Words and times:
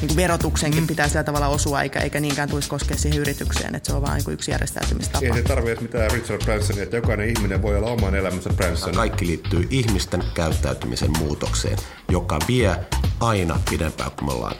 niin 0.00 0.08
kuin 0.08 0.16
verotuksenkin 0.16 0.80
mm. 0.80 0.86
pitää 0.86 1.08
sillä 1.08 1.24
tavalla 1.24 1.48
osua, 1.48 1.82
eikä, 1.82 2.00
eikä 2.00 2.20
niinkään 2.20 2.48
tulisi 2.48 2.68
koskea 2.68 2.96
siihen 2.96 3.20
yritykseen, 3.20 3.74
että 3.74 3.90
se 3.90 3.96
on 3.96 4.02
vain 4.02 4.22
niin 4.26 4.34
yksi 4.34 4.50
järjestäytymistapa. 4.50 5.26
Ei 5.26 5.34
se 5.34 5.42
tarvitse 5.42 5.82
mitään 5.82 6.10
Richard 6.10 6.44
Bransonia, 6.44 6.82
että 6.82 6.96
jokainen 6.96 7.28
ihminen 7.28 7.62
voi 7.62 7.76
olla 7.76 7.90
oman 7.90 8.14
elämänsä 8.14 8.50
Branson. 8.50 8.94
Kaikki 8.94 9.26
liittyy 9.26 9.66
ihmisten 9.70 10.22
käyttäytymisen 10.34 11.10
muutokseen, 11.18 11.78
joka 12.08 12.38
vie 12.48 12.76
aina 13.20 13.60
pidempään 13.70 14.10
kuin 14.10 14.26
me 14.26 14.32
ollaan 14.32 14.56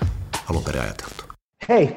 alun 0.51 0.65
perin 0.65 0.83
ajateltu. 0.83 1.25
Hei, 1.69 1.97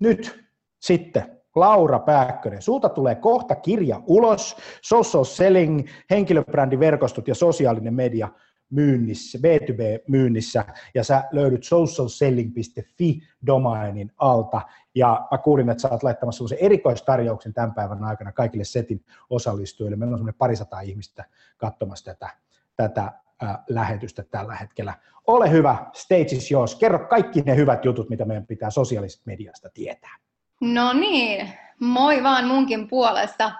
nyt 0.00 0.44
sitten 0.80 1.38
Laura 1.56 1.98
Pääkkönen, 1.98 2.62
sulta 2.62 2.88
tulee 2.88 3.14
kohta 3.14 3.54
kirja 3.54 4.00
ulos, 4.06 4.56
social 4.82 5.24
selling, 5.24 5.88
henkilöbrändiverkostot 6.10 7.28
ja 7.28 7.34
sosiaalinen 7.34 7.94
media 7.94 8.28
myynnissä, 8.72 9.38
B2B-myynnissä, 9.38 10.64
ja 10.94 11.04
sä 11.04 11.24
löydyt 11.32 11.64
socialselling.fi-domainin 11.64 14.12
alta, 14.18 14.60
ja 14.94 15.26
mä 15.30 15.38
kuulin, 15.38 15.70
että 15.70 15.82
sä 15.82 15.90
oot 15.90 16.02
laittamassa 16.02 16.38
sellaisen 16.38 16.66
erikoistarjouksen 16.66 17.54
tämän 17.54 17.74
päivän 17.74 18.04
aikana 18.04 18.32
kaikille 18.32 18.64
setin 18.64 19.04
osallistujille. 19.30 19.96
Meillä 19.96 20.14
on 20.14 20.18
semmoinen 20.18 20.38
parisataa 20.38 20.80
ihmistä 20.80 21.24
katsomassa 21.56 22.04
tätä, 22.04 22.28
tätä 22.76 23.12
äh, 23.42 23.58
lähetystä 23.68 24.22
tällä 24.22 24.54
hetkellä. 24.54 24.94
Ole 25.26 25.50
hyvä, 25.50 25.86
stage 25.92 26.36
is 26.36 26.50
yours. 26.50 26.74
Kerro 26.74 26.98
kaikki 26.98 27.40
ne 27.40 27.56
hyvät 27.56 27.84
jutut, 27.84 28.08
mitä 28.08 28.24
meidän 28.24 28.46
pitää 28.46 28.70
sosiaalisesta 28.70 29.22
mediasta 29.26 29.68
tietää. 29.74 30.16
No 30.60 30.92
niin, 30.92 31.48
moi 31.80 32.22
vaan 32.22 32.46
munkin 32.46 32.88
puolesta. 32.88 33.52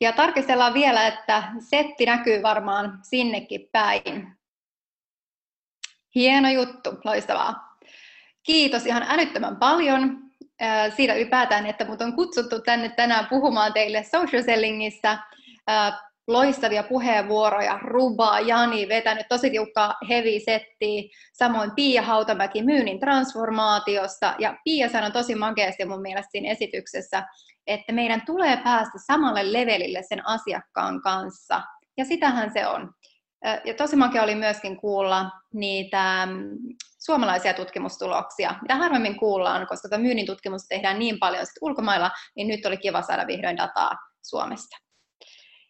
Ja 0.00 0.12
tarkistellaan 0.12 0.74
vielä, 0.74 1.06
että 1.06 1.42
setti 1.58 2.06
näkyy 2.06 2.42
varmaan 2.42 2.98
sinnekin 3.02 3.68
päin. 3.72 4.39
Hieno 6.14 6.50
juttu, 6.50 6.90
loistavaa. 7.04 7.76
Kiitos 8.42 8.86
ihan 8.86 9.04
älyttömän 9.08 9.56
paljon 9.56 10.18
siitä 10.96 11.14
ylipäätään, 11.14 11.66
että 11.66 11.84
mut 11.84 12.02
on 12.02 12.12
kutsuttu 12.12 12.60
tänne 12.60 12.88
tänään 12.88 13.26
puhumaan 13.26 13.72
teille 13.72 14.02
social 14.02 14.42
sellingistä. 14.42 15.18
Loistavia 16.28 16.82
puheenvuoroja, 16.82 17.78
Ruba, 17.82 18.40
Jani 18.40 18.88
vetänyt 18.88 19.26
tosi 19.28 19.50
tiukkaa 19.50 19.94
heavy 20.08 20.40
settiä, 20.44 21.02
samoin 21.32 21.70
Pia 21.70 22.02
Hautamäki 22.02 22.62
myynnin 22.62 23.00
transformaatiosta, 23.00 24.34
ja 24.38 24.56
Pia 24.64 24.88
sanoi 24.88 25.10
tosi 25.10 25.34
makeasti 25.34 25.84
mun 25.84 26.02
mielestä 26.02 26.30
siinä 26.30 26.50
esityksessä, 26.50 27.22
että 27.66 27.92
meidän 27.92 28.22
tulee 28.26 28.56
päästä 28.56 28.98
samalle 29.06 29.52
levelille 29.52 30.02
sen 30.02 30.26
asiakkaan 30.26 31.02
kanssa, 31.02 31.62
ja 31.96 32.04
sitähän 32.04 32.52
se 32.52 32.66
on. 32.66 32.92
Ja 33.64 33.74
tosi 33.74 33.96
makea 33.96 34.22
oli 34.22 34.34
myöskin 34.34 34.76
kuulla 34.76 35.30
niitä 35.54 36.28
mm, 36.30 36.58
suomalaisia 36.98 37.54
tutkimustuloksia, 37.54 38.54
mitä 38.62 38.76
harvemmin 38.76 39.16
kuullaan, 39.16 39.66
koska 39.66 39.88
tämä 39.88 40.02
myynnin 40.02 40.26
tutkimus 40.26 40.66
tehdään 40.68 40.98
niin 40.98 41.18
paljon 41.18 41.46
sit 41.46 41.56
ulkomailla, 41.60 42.10
niin 42.36 42.48
nyt 42.48 42.66
oli 42.66 42.76
kiva 42.76 43.02
saada 43.02 43.26
vihdoin 43.26 43.56
dataa 43.56 43.92
Suomesta. 44.22 44.76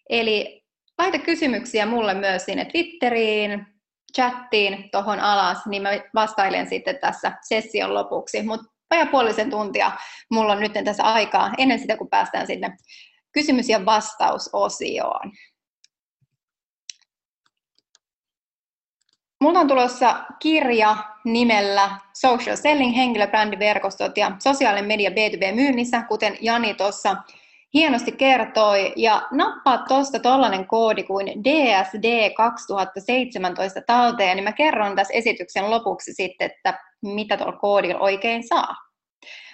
Eli 0.09 0.63
laita 0.99 1.19
kysymyksiä 1.19 1.87
mulle 1.87 2.15
myös 2.15 2.45
sinne 2.45 2.65
Twitteriin, 2.65 3.67
chattiin 4.17 4.89
tuohon 4.93 5.21
alas, 5.21 5.67
niin 5.67 5.83
mä 5.83 5.91
vastailen 6.15 6.69
sitten 6.69 6.99
tässä 6.99 7.33
session 7.49 7.95
lopuksi. 7.95 8.43
Mutta 8.43 8.67
puolisen 9.11 9.51
tuntia 9.51 9.93
mulla 10.31 10.53
on 10.53 10.61
nyt 10.61 10.73
tässä 10.85 11.03
aikaa 11.03 11.51
ennen 11.59 11.79
sitä, 11.79 11.97
kun 11.97 12.11
päästään 12.11 12.47
sinne 12.47 12.77
kysymys- 13.33 13.69
ja 13.69 13.85
vastausosioon. 13.85 15.33
Mulla 19.41 19.61
on 19.61 19.69
tulossa 19.69 20.25
kirja 20.39 20.97
nimellä 21.25 21.91
Social 22.13 22.57
Selling, 22.57 22.97
henkilöbrändiverkostot 22.97 24.17
ja 24.17 24.33
sosiaalinen 24.39 24.89
media 24.89 25.11
B2B-myynnissä, 25.11 26.03
kuten 26.09 26.37
Jani 26.41 26.75
tuossa 26.75 27.17
hienosti 27.75 28.13
kertoi. 28.13 28.93
Ja 28.97 29.23
nappaa 29.31 29.79
tuosta 29.79 30.19
tollainen 30.19 30.67
koodi 30.67 31.03
kuin 31.03 31.27
DSD 31.45 32.35
2017 32.35 33.81
talteen, 33.87 34.37
niin 34.37 34.45
mä 34.45 34.53
kerron 34.53 34.97
tässä 34.97 35.15
esityksen 35.15 35.71
lopuksi 35.71 36.13
sitten, 36.15 36.51
että 36.51 36.79
mitä 37.03 37.37
tuolla 37.37 37.57
koodilla 37.57 38.01
oikein 38.01 38.49
saa. 38.49 38.75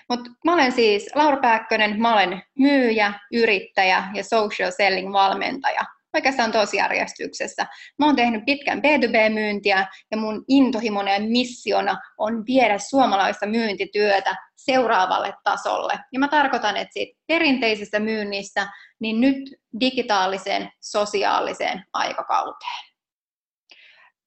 Mutta 0.09 0.31
mä 0.45 0.55
olen 0.55 0.73
siis 0.73 1.11
Laura 1.15 1.37
Pääkkönen, 1.37 2.01
mä 2.01 2.13
olen 2.13 2.43
myyjä, 2.59 3.13
yrittäjä 3.33 4.05
ja 4.15 4.25
social 4.25 4.71
selling 4.71 5.13
valmentaja 5.13 5.96
oikeastaan 6.17 6.53
tosijärjestyksessä. 6.53 7.67
Mä 7.99 8.07
oon 8.07 8.17
tehnyt 8.17 8.45
pitkän 8.45 8.79
B2B-myyntiä 8.79 9.87
ja 10.11 10.17
mun 10.17 10.45
intohimona 10.49 11.11
ja 11.11 11.21
missiona 11.21 11.99
on 12.19 12.47
viedä 12.47 12.79
suomalaista 12.79 13.47
myyntityötä 13.47 14.37
seuraavalle 14.57 15.35
tasolle. 15.45 15.99
Ja 16.13 16.19
mä 16.19 16.29
tarkoitan, 16.29 16.77
että 16.77 16.93
siitä 16.93 17.21
perinteisestä 17.27 18.01
myynnistä 18.01 18.73
niin 19.01 19.21
nyt 19.21 19.37
digitaaliseen, 19.81 20.71
sosiaaliseen 20.81 21.85
aikakauteen. 21.93 22.87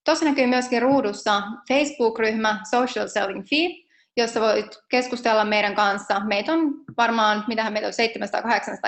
Tuossa 0.05 0.25
näkyy 0.25 0.47
myöskin 0.47 0.81
ruudussa 0.81 1.41
Facebook-ryhmä 1.67 2.59
Social 2.71 3.07
Selling 3.07 3.43
Fee, 3.49 3.89
jossa 4.17 4.41
voit 4.41 4.77
keskustella 4.89 5.45
meidän 5.45 5.75
kanssa. 5.75 6.19
Meitä 6.19 6.53
on 6.53 6.73
varmaan, 6.97 7.43
mitähän 7.47 7.73
meitä 7.73 7.87
on 7.87 7.93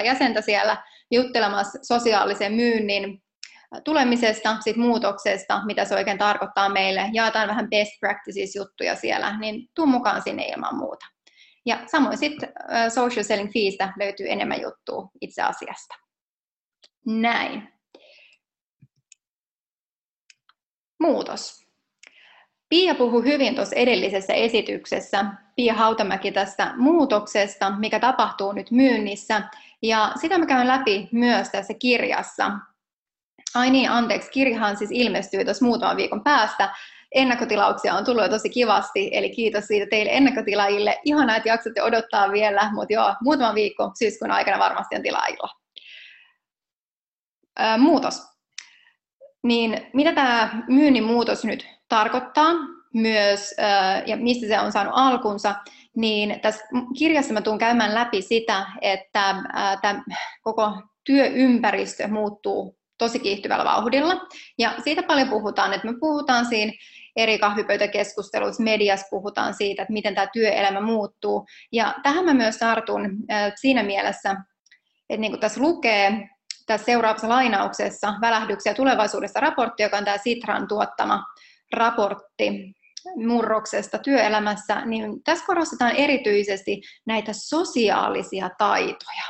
700-800 0.01 0.05
jäsentä 0.05 0.41
siellä 0.41 0.77
juttelemassa 1.11 1.79
sosiaalisen 1.81 2.53
myynnin 2.53 3.23
tulemisesta, 3.83 4.57
sit 4.59 4.77
muutoksesta, 4.77 5.65
mitä 5.65 5.85
se 5.85 5.95
oikein 5.95 6.17
tarkoittaa 6.17 6.69
meille. 6.69 7.09
Jaetaan 7.13 7.47
vähän 7.47 7.69
best 7.69 7.91
practices 7.99 8.55
juttuja 8.55 8.95
siellä, 8.95 9.39
niin 9.39 9.67
tuu 9.75 9.85
mukaan 9.85 10.21
sinne 10.21 10.45
ilman 10.45 10.75
muuta. 10.75 11.05
Ja 11.65 11.79
samoin 11.85 12.17
sitten 12.17 12.49
social 12.93 13.23
selling 13.23 13.53
feestä 13.53 13.93
löytyy 13.99 14.31
enemmän 14.31 14.61
juttua 14.61 15.09
itse 15.21 15.41
asiasta. 15.41 15.95
Näin. 17.05 17.73
Muutos. 20.99 21.61
Pia 22.69 22.95
puhui 22.95 23.23
hyvin 23.23 23.55
tuossa 23.55 23.75
edellisessä 23.75 24.33
esityksessä, 24.33 25.25
Pia 25.55 25.73
Hautamäki 25.73 26.31
tästä 26.31 26.73
muutoksesta, 26.77 27.71
mikä 27.79 27.99
tapahtuu 27.99 28.51
nyt 28.51 28.71
myynnissä, 28.71 29.41
ja 29.81 30.11
sitä 30.21 30.37
mä 30.37 30.45
käyn 30.45 30.67
läpi 30.67 31.09
myös 31.11 31.49
tässä 31.49 31.73
kirjassa. 31.73 32.51
Ai 33.55 33.69
niin, 33.69 33.89
anteeksi, 33.89 34.31
kirjahan 34.31 34.77
siis 34.77 34.89
ilmestyy 34.93 35.45
tuossa 35.45 35.65
muutaman 35.65 35.97
viikon 35.97 36.23
päästä. 36.23 36.75
Ennakkotilauksia 37.15 37.93
on 37.93 38.05
tullut 38.05 38.23
jo 38.23 38.29
tosi 38.29 38.49
kivasti, 38.49 39.09
eli 39.13 39.29
kiitos 39.29 39.65
siitä 39.65 39.85
teille 39.89 40.11
ennakkotilaajille. 40.13 40.99
Ihanaa, 41.05 41.35
että 41.35 41.49
jaksatte 41.49 41.83
odottaa 41.83 42.31
vielä, 42.31 42.71
mutta 42.73 42.93
joo, 42.93 43.15
muutama 43.21 43.55
viikko 43.55 43.91
syyskuun 43.99 44.31
aikana 44.31 44.59
varmasti 44.59 44.95
on 44.95 45.01
tilaajilla. 45.01 45.49
Muutos. 47.77 48.21
Niin 49.43 49.87
mitä 49.93 50.13
tämä 50.13 50.63
myynnin 50.67 51.03
muutos 51.03 51.45
nyt 51.45 51.67
tarkoittaa 51.89 52.53
myös, 52.93 53.55
ja 54.05 54.17
mistä 54.17 54.47
se 54.47 54.59
on 54.59 54.71
saanut 54.71 54.93
alkunsa, 54.95 55.55
niin 55.95 56.39
tässä 56.39 56.65
kirjassa 56.97 57.33
mä 57.33 57.41
tuun 57.41 57.57
käymään 57.57 57.93
läpi 57.93 58.21
sitä, 58.21 58.65
että 58.81 59.35
tämä 59.81 60.03
koko 60.41 60.71
työympäristö 61.03 62.07
muuttuu 62.07 62.77
tosi 62.97 63.19
kiihtyvällä 63.19 63.65
vauhdilla. 63.65 64.13
Ja 64.57 64.73
siitä 64.83 65.03
paljon 65.03 65.29
puhutaan, 65.29 65.73
että 65.73 65.87
me 65.87 65.93
puhutaan 65.99 66.45
siinä 66.45 66.73
eri 67.15 67.39
kahvipöytäkeskusteluissa, 67.39 68.63
mediassa 68.63 69.07
puhutaan 69.09 69.53
siitä, 69.53 69.81
että 69.81 69.93
miten 69.93 70.15
tämä 70.15 70.27
työelämä 70.33 70.81
muuttuu. 70.81 71.45
Ja 71.71 71.95
tähän 72.03 72.25
mä 72.25 72.33
myös 72.33 72.57
tartun 72.57 73.09
siinä 73.55 73.83
mielessä, 73.83 74.35
että 75.09 75.21
niin 75.21 75.31
kuin 75.31 75.39
tässä 75.39 75.61
lukee 75.61 76.29
tässä 76.65 76.85
seuraavassa 76.85 77.29
lainauksessa 77.29 78.13
Välähdyksiä 78.21 78.73
tulevaisuudesta 78.73 79.39
raportti, 79.39 79.83
joka 79.83 79.97
on 79.97 80.05
tämä 80.05 80.17
Sitran 80.17 80.67
tuottama 80.67 81.25
raportti 81.73 82.75
murroksesta 83.27 83.97
työelämässä, 83.97 84.85
niin 84.85 85.23
tässä 85.23 85.45
korostetaan 85.45 85.95
erityisesti 85.95 86.81
näitä 87.05 87.33
sosiaalisia 87.33 88.49
taitoja. 88.57 89.23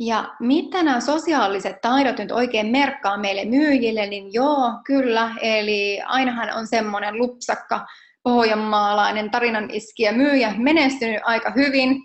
Ja 0.00 0.34
mitä 0.40 0.82
nämä 0.82 1.00
sosiaaliset 1.00 1.80
taidot 1.80 2.18
nyt 2.18 2.30
oikein 2.30 2.66
merkkaa 2.66 3.16
meille 3.16 3.44
myyjille, 3.44 4.06
niin 4.06 4.32
joo, 4.32 4.72
kyllä. 4.86 5.34
Eli 5.42 6.00
ainahan 6.06 6.52
on 6.56 6.66
semmoinen 6.66 7.18
lupsakka 7.18 7.86
pohjanmaalainen 8.22 9.30
tarinan 9.30 9.70
iskiä 9.70 10.12
myyjä 10.12 10.54
menestynyt 10.56 11.20
aika 11.24 11.52
hyvin 11.56 11.96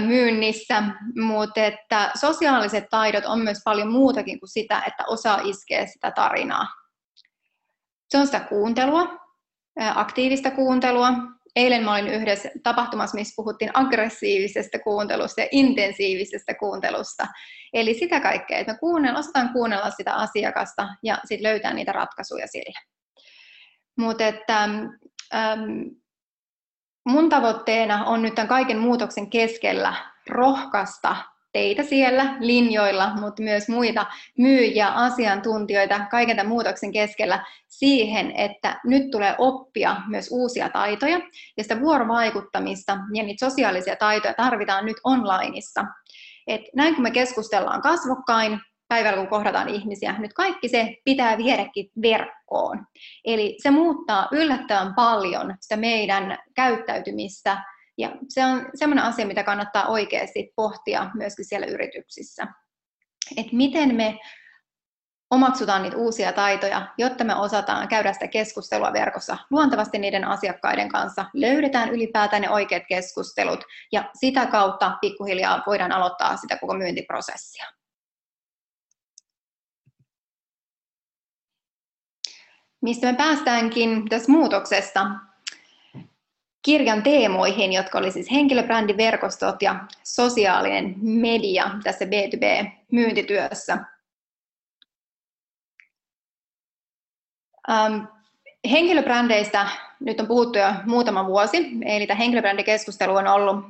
myynnissä, 0.00 0.82
mutta 1.16 1.64
että 1.64 2.10
sosiaaliset 2.20 2.84
taidot 2.90 3.24
on 3.24 3.40
myös 3.40 3.58
paljon 3.64 3.88
muutakin 3.88 4.40
kuin 4.40 4.50
sitä, 4.50 4.82
että 4.86 5.04
osaa 5.06 5.40
iskeä 5.44 5.86
sitä 5.86 6.10
tarinaa. 6.10 6.66
Se 8.10 8.18
on 8.18 8.26
sitä 8.26 8.40
kuuntelua, 8.40 9.18
aktiivista 9.94 10.50
kuuntelua, 10.50 11.12
eilen 11.56 11.84
mä 11.84 11.92
olin 11.92 12.08
yhdessä 12.08 12.50
tapahtumassa, 12.62 13.18
missä 13.18 13.36
puhuttiin 13.36 13.70
aggressiivisesta 13.74 14.78
kuuntelusta 14.78 15.40
ja 15.40 15.48
intensiivisestä 15.50 16.54
kuuntelusta. 16.54 17.26
Eli 17.72 17.94
sitä 17.94 18.20
kaikkea, 18.20 18.58
että 18.58 18.72
me 18.72 18.78
kuunnella, 18.78 19.18
osataan 19.18 19.52
kuunnella 19.52 19.90
sitä 19.90 20.14
asiakasta 20.14 20.88
ja 21.02 21.18
sitten 21.24 21.50
löytää 21.50 21.74
niitä 21.74 21.92
ratkaisuja 21.92 22.46
sille. 22.46 22.78
Mutta 23.98 24.26
että 24.26 24.62
ähm, 25.34 25.62
mun 27.08 27.28
tavoitteena 27.28 28.04
on 28.04 28.22
nyt 28.22 28.34
tämän 28.34 28.48
kaiken 28.48 28.78
muutoksen 28.78 29.30
keskellä 29.30 29.94
rohkaista 30.28 31.16
teitä 31.52 31.82
siellä 31.82 32.36
linjoilla, 32.40 33.14
mutta 33.20 33.42
myös 33.42 33.68
muita 33.68 34.06
myyjiä, 34.38 34.88
asiantuntijoita 34.88 36.00
kaiken 36.10 36.36
tämän 36.36 36.50
muutoksen 36.50 36.92
keskellä 36.92 37.44
siihen, 37.68 38.32
että 38.36 38.80
nyt 38.84 39.10
tulee 39.10 39.34
oppia 39.38 39.96
myös 40.08 40.28
uusia 40.30 40.68
taitoja 40.68 41.20
ja 41.56 41.62
sitä 41.62 41.80
vuorovaikuttamista 41.80 42.98
ja 43.14 43.22
niitä 43.22 43.50
sosiaalisia 43.50 43.96
taitoja 43.96 44.34
tarvitaan 44.34 44.86
nyt 44.86 44.96
onlineissa. 45.04 45.84
Et 46.46 46.60
näin 46.76 46.94
kun 46.94 47.02
me 47.02 47.10
keskustellaan 47.10 47.82
kasvokkain, 47.82 48.60
päivällä 48.88 49.16
kun 49.16 49.28
kohdataan 49.28 49.68
ihmisiä, 49.68 50.18
nyt 50.18 50.32
kaikki 50.32 50.68
se 50.68 50.96
pitää 51.04 51.38
viedäkin 51.38 51.90
verkkoon. 52.02 52.86
Eli 53.24 53.56
se 53.62 53.70
muuttaa 53.70 54.28
yllättävän 54.32 54.94
paljon 54.94 55.54
sitä 55.60 55.76
meidän 55.76 56.38
käyttäytymistä 56.54 57.64
ja 58.00 58.16
se 58.28 58.44
on 58.44 58.66
semmoinen 58.74 59.04
asia, 59.04 59.26
mitä 59.26 59.42
kannattaa 59.42 59.86
oikeasti 59.86 60.52
pohtia 60.56 61.10
myöskin 61.14 61.44
siellä 61.44 61.66
yrityksissä. 61.66 62.46
Että 63.36 63.56
miten 63.56 63.94
me 63.94 64.18
omaksutaan 65.30 65.82
niitä 65.82 65.96
uusia 65.96 66.32
taitoja, 66.32 66.86
jotta 66.98 67.24
me 67.24 67.34
osataan 67.34 67.88
käydä 67.88 68.12
sitä 68.12 68.28
keskustelua 68.28 68.92
verkossa 68.92 69.36
luontevasti 69.50 69.98
niiden 69.98 70.24
asiakkaiden 70.24 70.88
kanssa, 70.88 71.24
löydetään 71.34 71.88
ylipäätään 71.88 72.42
ne 72.42 72.50
oikeat 72.50 72.82
keskustelut 72.88 73.64
ja 73.92 74.10
sitä 74.20 74.46
kautta 74.46 74.98
pikkuhiljaa 75.00 75.62
voidaan 75.66 75.92
aloittaa 75.92 76.36
sitä 76.36 76.56
koko 76.56 76.74
myyntiprosessia. 76.74 77.64
Mistä 82.82 83.06
me 83.06 83.16
päästäänkin 83.16 84.08
tässä 84.08 84.32
muutoksesta 84.32 85.06
kirjan 86.62 87.02
teemoihin, 87.02 87.72
jotka 87.72 87.98
oli 87.98 88.10
siis 88.10 88.30
henkilöbrändiverkostot 88.30 89.62
ja 89.62 89.84
sosiaalinen 90.02 90.94
media 91.00 91.70
tässä 91.82 92.04
B2B-myyntityössä. 92.04 93.78
Ähm, 97.70 98.04
henkilöbrändeistä 98.70 99.68
nyt 100.00 100.20
on 100.20 100.26
puhuttu 100.26 100.58
jo 100.58 100.74
muutama 100.86 101.26
vuosi, 101.26 101.70
eli 101.84 102.06
tämä 102.06 102.18
henkilöbrändikeskustelu 102.18 103.16
on 103.16 103.26
ollut 103.26 103.64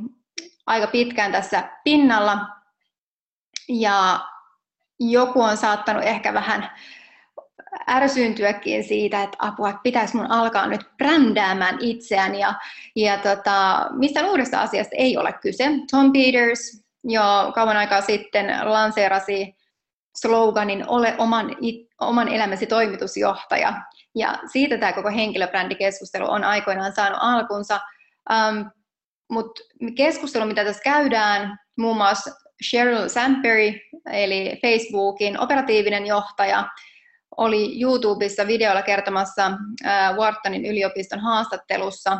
aika 0.66 0.86
pitkään 0.86 1.32
tässä 1.32 1.68
pinnalla, 1.84 2.38
ja 3.68 4.20
joku 5.00 5.42
on 5.42 5.56
saattanut 5.56 6.04
ehkä 6.04 6.34
vähän 6.34 6.70
ärsyyntyäkin 7.88 8.84
siitä, 8.84 9.22
että 9.22 9.36
apua, 9.40 9.68
että 9.68 9.80
pitäisi 9.82 10.16
mun 10.16 10.30
alkaa 10.30 10.66
nyt 10.66 10.80
brändäämään 10.96 11.76
itseään 11.80 12.34
ja, 12.34 12.54
ja 12.96 13.18
tota, 13.18 13.86
mistä 13.92 14.26
uudesta 14.26 14.60
asiasta 14.60 14.96
ei 14.96 15.16
ole 15.16 15.32
kyse. 15.32 15.64
Tom 15.90 16.12
Peters 16.12 16.84
jo 17.04 17.22
kauan 17.54 17.76
aikaa 17.76 18.00
sitten 18.00 18.46
lanseerasi 18.64 19.56
sloganin 20.16 20.84
Ole 20.88 21.14
oman, 21.18 21.56
oman 22.00 22.28
elämäsi 22.28 22.66
toimitusjohtaja. 22.66 23.72
Ja 24.14 24.38
siitä 24.52 24.78
tämä 24.78 24.92
koko 24.92 25.08
henkilöbrändikeskustelu 25.08 26.30
on 26.30 26.44
aikoinaan 26.44 26.92
saanut 26.92 27.18
alkunsa. 27.22 27.80
Um, 28.30 28.70
Mutta 29.30 29.62
keskustelu, 29.96 30.44
mitä 30.46 30.64
tässä 30.64 30.82
käydään, 30.82 31.58
muun 31.78 31.96
muassa 31.96 32.30
Sheryl 32.70 33.08
Sandberg, 33.08 33.74
eli 34.12 34.58
Facebookin 34.62 35.40
operatiivinen 35.40 36.06
johtaja, 36.06 36.68
oli 37.36 37.82
YouTubessa 37.82 38.46
videolla 38.46 38.82
kertomassa 38.82 39.50
Whartonin 40.16 40.66
yliopiston 40.66 41.20
haastattelussa 41.20 42.18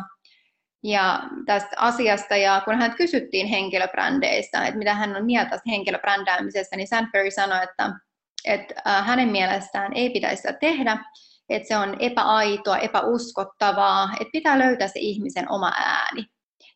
ja 0.83 1.23
tästä 1.45 1.75
asiasta, 1.77 2.35
ja 2.35 2.61
kun 2.65 2.75
hän 2.75 2.95
kysyttiin 2.95 3.47
henkilöbrändeistä, 3.47 4.65
että 4.65 4.77
mitä 4.77 4.93
hän 4.93 5.15
on 5.15 5.25
mieltä 5.25 5.59
henkilöbrändäämisestä, 5.67 6.75
niin 6.75 6.87
Sandberg 6.87 7.33
sanoi, 7.33 7.63
että, 7.63 7.93
että 8.45 8.81
hänen 9.01 9.29
mielestään 9.29 9.93
ei 9.93 10.09
pitäisi 10.09 10.41
sitä 10.41 10.53
tehdä, 10.53 10.97
että 11.49 11.67
se 11.67 11.77
on 11.77 11.95
epäaitoa, 11.99 12.77
epäuskottavaa, 12.77 14.09
että 14.19 14.31
pitää 14.31 14.59
löytää 14.59 14.87
se 14.87 14.99
ihmisen 14.99 15.51
oma 15.51 15.71
ääni 15.77 16.25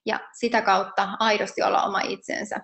ja 0.05 0.19
sitä 0.39 0.61
kautta 0.61 1.09
aidosti 1.19 1.63
olla 1.63 1.83
oma 1.83 1.99
itsensä. 1.99 2.59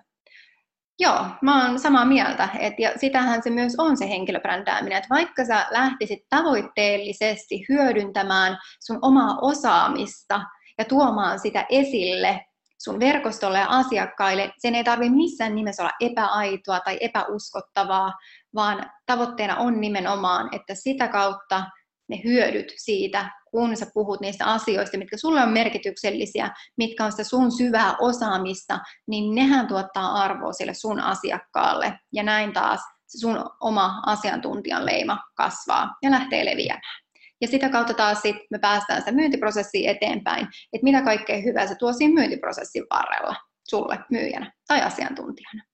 Joo, 0.98 1.26
mä 1.42 1.66
oon 1.66 1.78
samaa 1.78 2.04
mieltä. 2.04 2.48
Et, 2.58 2.74
ja 2.78 2.90
sitähän 2.96 3.42
se 3.42 3.50
myös 3.50 3.74
on 3.78 3.96
se 3.96 4.08
henkilöbrändääminen, 4.08 4.98
että 4.98 5.14
vaikka 5.14 5.44
sä 5.44 5.66
lähtisit 5.70 6.18
tavoitteellisesti 6.30 7.64
hyödyntämään 7.68 8.58
sun 8.80 8.98
omaa 9.02 9.38
osaamista 9.40 10.40
ja 10.78 10.84
tuomaan 10.84 11.38
sitä 11.38 11.66
esille 11.68 12.44
sun 12.84 13.00
verkostolle 13.00 13.58
ja 13.58 13.66
asiakkaille, 13.68 14.52
sen 14.58 14.74
ei 14.74 14.84
tarvitse 14.84 15.16
missään 15.16 15.54
nimessä 15.54 15.82
olla 15.82 15.92
epäaitoa 16.00 16.80
tai 16.80 16.98
epäuskottavaa, 17.00 18.12
vaan 18.54 18.90
tavoitteena 19.06 19.56
on 19.56 19.80
nimenomaan, 19.80 20.48
että 20.52 20.74
sitä 20.74 21.08
kautta 21.08 21.64
ne 22.12 22.20
hyödyt 22.24 22.72
siitä, 22.76 23.30
kun 23.50 23.76
sä 23.76 23.86
puhut 23.94 24.20
niistä 24.20 24.44
asioista, 24.46 24.98
mitkä 24.98 25.16
sulle 25.16 25.42
on 25.42 25.52
merkityksellisiä, 25.52 26.50
mitkä 26.76 27.04
on 27.04 27.10
sitä 27.10 27.24
sun 27.24 27.52
syvää 27.52 27.96
osaamista, 28.00 28.78
niin 29.06 29.34
nehän 29.34 29.68
tuottaa 29.68 30.12
arvoa 30.12 30.52
sille 30.52 30.74
sun 30.74 31.00
asiakkaalle. 31.00 31.98
Ja 32.12 32.22
näin 32.22 32.52
taas 32.52 32.80
se 33.06 33.18
sun 33.18 33.50
oma 33.60 34.02
asiantuntijan 34.06 34.86
leima 34.86 35.18
kasvaa 35.36 35.96
ja 36.02 36.10
lähtee 36.10 36.44
leviämään. 36.44 37.02
Ja 37.40 37.48
sitä 37.48 37.68
kautta 37.68 37.94
taas 37.94 38.22
sit 38.22 38.36
me 38.50 38.58
päästään 38.58 39.00
sitä 39.00 39.12
myyntiprosessia 39.12 39.90
eteenpäin, 39.90 40.48
että 40.72 40.84
mitä 40.84 41.02
kaikkea 41.02 41.42
hyvää 41.42 41.66
se 41.66 41.74
tuo 41.74 41.92
siinä 41.92 42.14
myyntiprosessin 42.14 42.84
varrella 42.90 43.36
sulle 43.68 43.98
myyjänä 44.10 44.52
tai 44.68 44.80
asiantuntijana. 44.80 45.64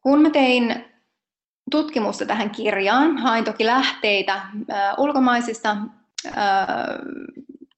Kun 0.00 0.22
mä 0.22 0.30
tein 0.30 0.84
tutkimusta 1.70 2.26
tähän 2.26 2.50
kirjaan. 2.50 3.18
Hain 3.18 3.44
toki 3.44 3.66
lähteitä 3.66 4.34
äh, 4.34 4.94
ulkomaisista 4.98 5.76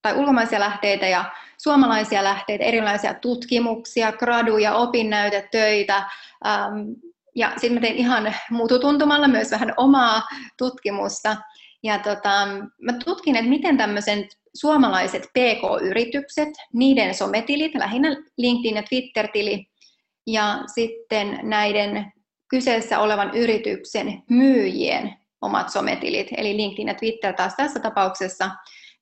tai 0.02 0.14
ulkomaisia 0.14 0.60
lähteitä 0.60 1.08
ja 1.08 1.24
suomalaisia 1.58 2.24
lähteitä, 2.24 2.64
erilaisia 2.64 3.14
tutkimuksia, 3.14 4.12
graduja, 4.12 4.74
opinnäytetöitä. 4.74 6.02
Ja 7.34 7.52
sitten 7.56 7.74
mä 7.74 7.80
tein 7.80 7.96
ihan 7.96 8.34
muututuntumalla 8.50 9.28
myös 9.28 9.50
vähän 9.50 9.74
omaa 9.76 10.22
tutkimusta. 10.58 11.36
Ja 11.82 11.98
tota, 11.98 12.46
mä 12.80 12.92
tutkin, 13.04 13.36
että 13.36 13.48
miten 13.48 13.76
tämmöiset 13.76 14.26
suomalaiset 14.54 15.22
PK-yritykset, 15.22 16.48
niiden 16.72 17.14
sometilit, 17.14 17.74
lähinnä 17.74 18.16
LinkedIn 18.36 18.76
ja 18.76 18.82
Twitter-tili, 18.82 19.66
ja 20.26 20.62
sitten 20.74 21.38
näiden 21.42 22.12
kyseessä 22.50 22.98
olevan 22.98 23.30
yrityksen 23.34 24.22
myyjien 24.30 25.16
omat 25.40 25.68
sometilit, 25.68 26.28
eli 26.36 26.56
LinkedIn 26.56 26.88
ja 26.88 26.94
Twitter 26.94 27.34
taas 27.34 27.54
tässä 27.56 27.80
tapauksessa, 27.80 28.50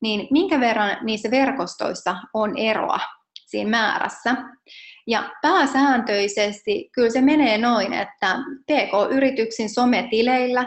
niin 0.01 0.29
minkä 0.31 0.61
verran 0.61 0.97
niissä 1.03 1.31
verkostoissa 1.31 2.17
on 2.35 2.59
eroa 2.59 3.01
siinä 3.47 3.71
määrässä. 3.71 4.37
Ja 5.07 5.31
pääsääntöisesti 5.43 6.89
kyllä 6.93 7.11
se 7.11 7.21
menee 7.21 7.59
noin, 7.59 7.93
että 7.93 8.37
PK-yrityksin 8.63 9.71
sometileillä, 9.71 10.67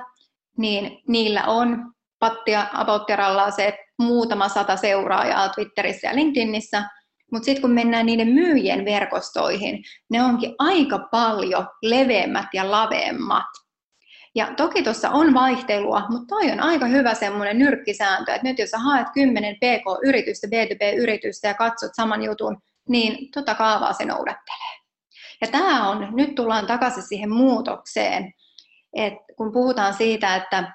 niin 0.58 1.02
niillä 1.08 1.44
on 1.44 1.94
pattia 2.20 2.68
apautteralla 2.74 3.52
se 3.52 3.78
muutama 4.00 4.50
sata 4.50 4.78
seuraajaa 4.78 5.50
Twitterissä 5.50 6.08
ja 6.08 6.16
LinkedInissä, 6.16 6.84
mutta 7.32 7.46
sitten 7.46 7.62
kun 7.62 7.72
mennään 7.72 8.06
niiden 8.06 8.28
myyjien 8.28 8.86
verkostoihin, 8.86 9.84
ne 10.10 10.24
onkin 10.24 10.56
aika 10.60 11.00
paljon 11.12 11.68
leveämmät 11.82 12.48
ja 12.54 12.72
laveemmat. 12.72 13.46
Ja 14.36 14.54
toki 14.58 14.84
tuossa 14.84 15.10
on 15.10 15.34
vaihtelua, 15.34 16.04
mutta 16.10 16.36
toi 16.36 16.52
on 16.52 16.60
aika 16.60 16.86
hyvä 16.86 17.14
semmoinen 17.14 17.58
nyrkkisääntö, 17.58 18.34
että 18.34 18.48
nyt 18.48 18.60
jos 18.60 18.70
sä 18.70 18.78
haet 18.80 19.08
10 19.14 19.56
PK-yritystä, 19.56 20.48
B2B-yritystä 20.48 21.48
ja 21.48 21.54
katsot 21.54 21.92
saman 21.96 22.24
jutun, 22.24 22.58
niin 22.90 23.32
tota 23.32 23.56
kaavaa 23.56 23.94
se 23.94 24.06
noudattelee. 24.06 24.82
Ja 25.42 25.48
tämä 25.48 25.90
on, 25.90 26.08
nyt 26.12 26.36
tullaan 26.36 26.68
takaisin 26.68 27.04
siihen 27.04 27.30
muutokseen, 27.30 28.34
että 28.94 29.20
kun 29.38 29.52
puhutaan 29.52 29.94
siitä, 29.94 30.36
että 30.36 30.74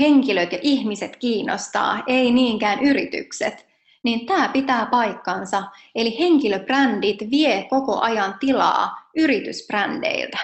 henkilöt 0.00 0.52
ja 0.52 0.58
ihmiset 0.62 1.16
kiinnostaa, 1.16 2.02
ei 2.06 2.30
niinkään 2.30 2.82
yritykset, 2.82 3.67
niin 4.04 4.26
tämä 4.26 4.48
pitää 4.48 4.86
paikkansa. 4.86 5.62
Eli 5.94 6.18
henkilöbrändit 6.18 7.18
vie 7.30 7.66
koko 7.70 8.00
ajan 8.00 8.34
tilaa 8.40 9.10
yritysbrändeiltä. 9.16 10.38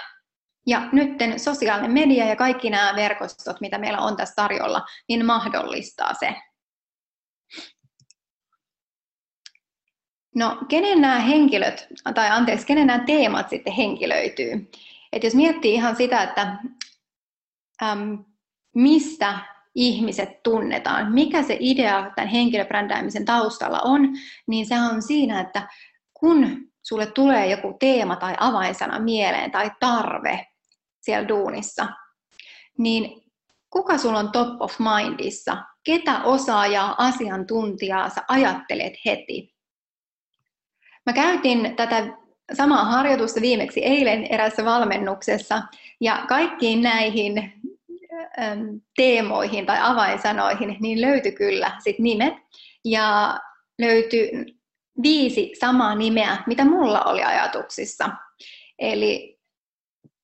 Ja 0.67 0.89
nyt 0.91 1.11
sosiaalinen 1.37 1.91
media 1.91 2.25
ja 2.25 2.35
kaikki 2.35 2.69
nämä 2.69 2.93
verkostot, 2.95 3.61
mitä 3.61 3.77
meillä 3.77 3.99
on 3.99 4.17
tässä 4.17 4.35
tarjolla, 4.35 4.81
niin 5.09 5.25
mahdollistaa 5.25 6.13
se. 6.13 6.35
No, 10.35 10.57
kenen 10.69 11.01
nämä 11.01 11.19
henkilöt, 11.19 11.87
tai 12.15 12.29
anteeksi, 12.29 12.65
kenen 12.65 12.87
nämä 12.87 13.05
teemat 13.05 13.49
sitten 13.49 13.73
henkilöityy? 13.73 14.71
Et 15.11 15.23
jos 15.23 15.35
miettii 15.35 15.73
ihan 15.73 15.95
sitä, 15.95 16.23
että 16.23 16.57
äm, 17.83 18.25
mistä 18.75 19.54
ihmiset 19.75 20.43
tunnetaan, 20.43 21.13
mikä 21.13 21.43
se 21.43 21.57
idea 21.59 22.11
tämän 22.15 22.29
henkilöbrändäämisen 22.29 23.25
taustalla 23.25 23.79
on, 23.83 24.09
niin 24.47 24.65
se 24.65 24.75
on 24.81 25.01
siinä, 25.01 25.41
että 25.41 25.67
kun 26.13 26.67
sulle 26.83 27.05
tulee 27.05 27.47
joku 27.47 27.75
teema 27.79 28.15
tai 28.15 28.35
avainsana 28.39 28.99
mieleen 28.99 29.51
tai 29.51 29.71
tarve 29.79 30.47
siellä 31.01 31.27
duunissa, 31.27 31.87
niin 32.77 33.23
kuka 33.69 33.97
sulla 33.97 34.19
on 34.19 34.31
top 34.31 34.61
of 34.61 34.75
mindissa? 34.79 35.57
Ketä 35.83 36.23
osaajaa, 36.23 36.95
asiantuntijaa 36.97 38.09
sä 38.09 38.21
ajattelet 38.27 38.93
heti? 39.05 39.55
Mä 41.05 41.13
käytin 41.13 41.75
tätä 41.75 42.07
samaa 42.53 42.85
harjoitusta 42.85 43.41
viimeksi 43.41 43.85
eilen 43.85 44.25
erässä 44.25 44.65
valmennuksessa, 44.65 45.61
ja 46.01 46.25
kaikkiin 46.27 46.81
näihin 46.81 47.53
teemoihin 48.95 49.65
tai 49.65 49.77
avainsanoihin, 49.81 50.77
niin 50.79 51.01
löytyi 51.01 51.31
kyllä 51.31 51.71
sit 51.83 51.99
nimet. 51.99 52.33
Ja 52.85 53.39
löytyi 53.79 54.31
viisi 55.03 55.51
samaa 55.59 55.95
nimeä, 55.95 56.37
mitä 56.47 56.65
mulla 56.65 57.01
oli 57.01 57.23
ajatuksissa. 57.23 58.09
Eli 58.79 59.39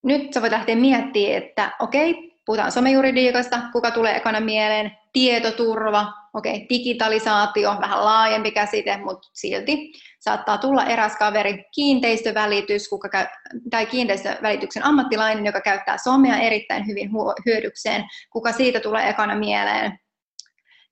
nyt 0.03 0.33
sä 0.33 0.41
voit 0.41 0.51
lähteä 0.51 0.75
miettimään, 0.75 1.43
että 1.43 1.71
okei, 1.79 2.30
puhutaan 2.45 2.71
somejuridiikasta, 2.71 3.61
kuka 3.71 3.91
tulee 3.91 4.15
ekana 4.15 4.39
mieleen, 4.39 4.91
tietoturva, 5.13 6.13
okei, 6.33 6.55
okay, 6.55 6.65
digitalisaatio, 6.69 7.77
vähän 7.81 8.05
laajempi 8.05 8.51
käsite, 8.51 8.97
mutta 8.97 9.29
silti 9.33 9.93
saattaa 10.19 10.57
tulla 10.57 10.85
eräs 10.85 11.17
kaveri, 11.17 11.63
kiinteistövälitys, 11.75 12.89
kuka 12.89 13.09
käy, 13.09 13.25
tai 13.69 13.85
kiinteistövälityksen 13.85 14.85
ammattilainen, 14.85 15.45
joka 15.45 15.61
käyttää 15.61 15.97
somea 15.97 16.37
erittäin 16.37 16.87
hyvin 16.87 17.09
hyödykseen, 17.45 18.03
kuka 18.29 18.51
siitä 18.51 18.79
tulee 18.79 19.09
ekana 19.09 19.35
mieleen. 19.35 19.99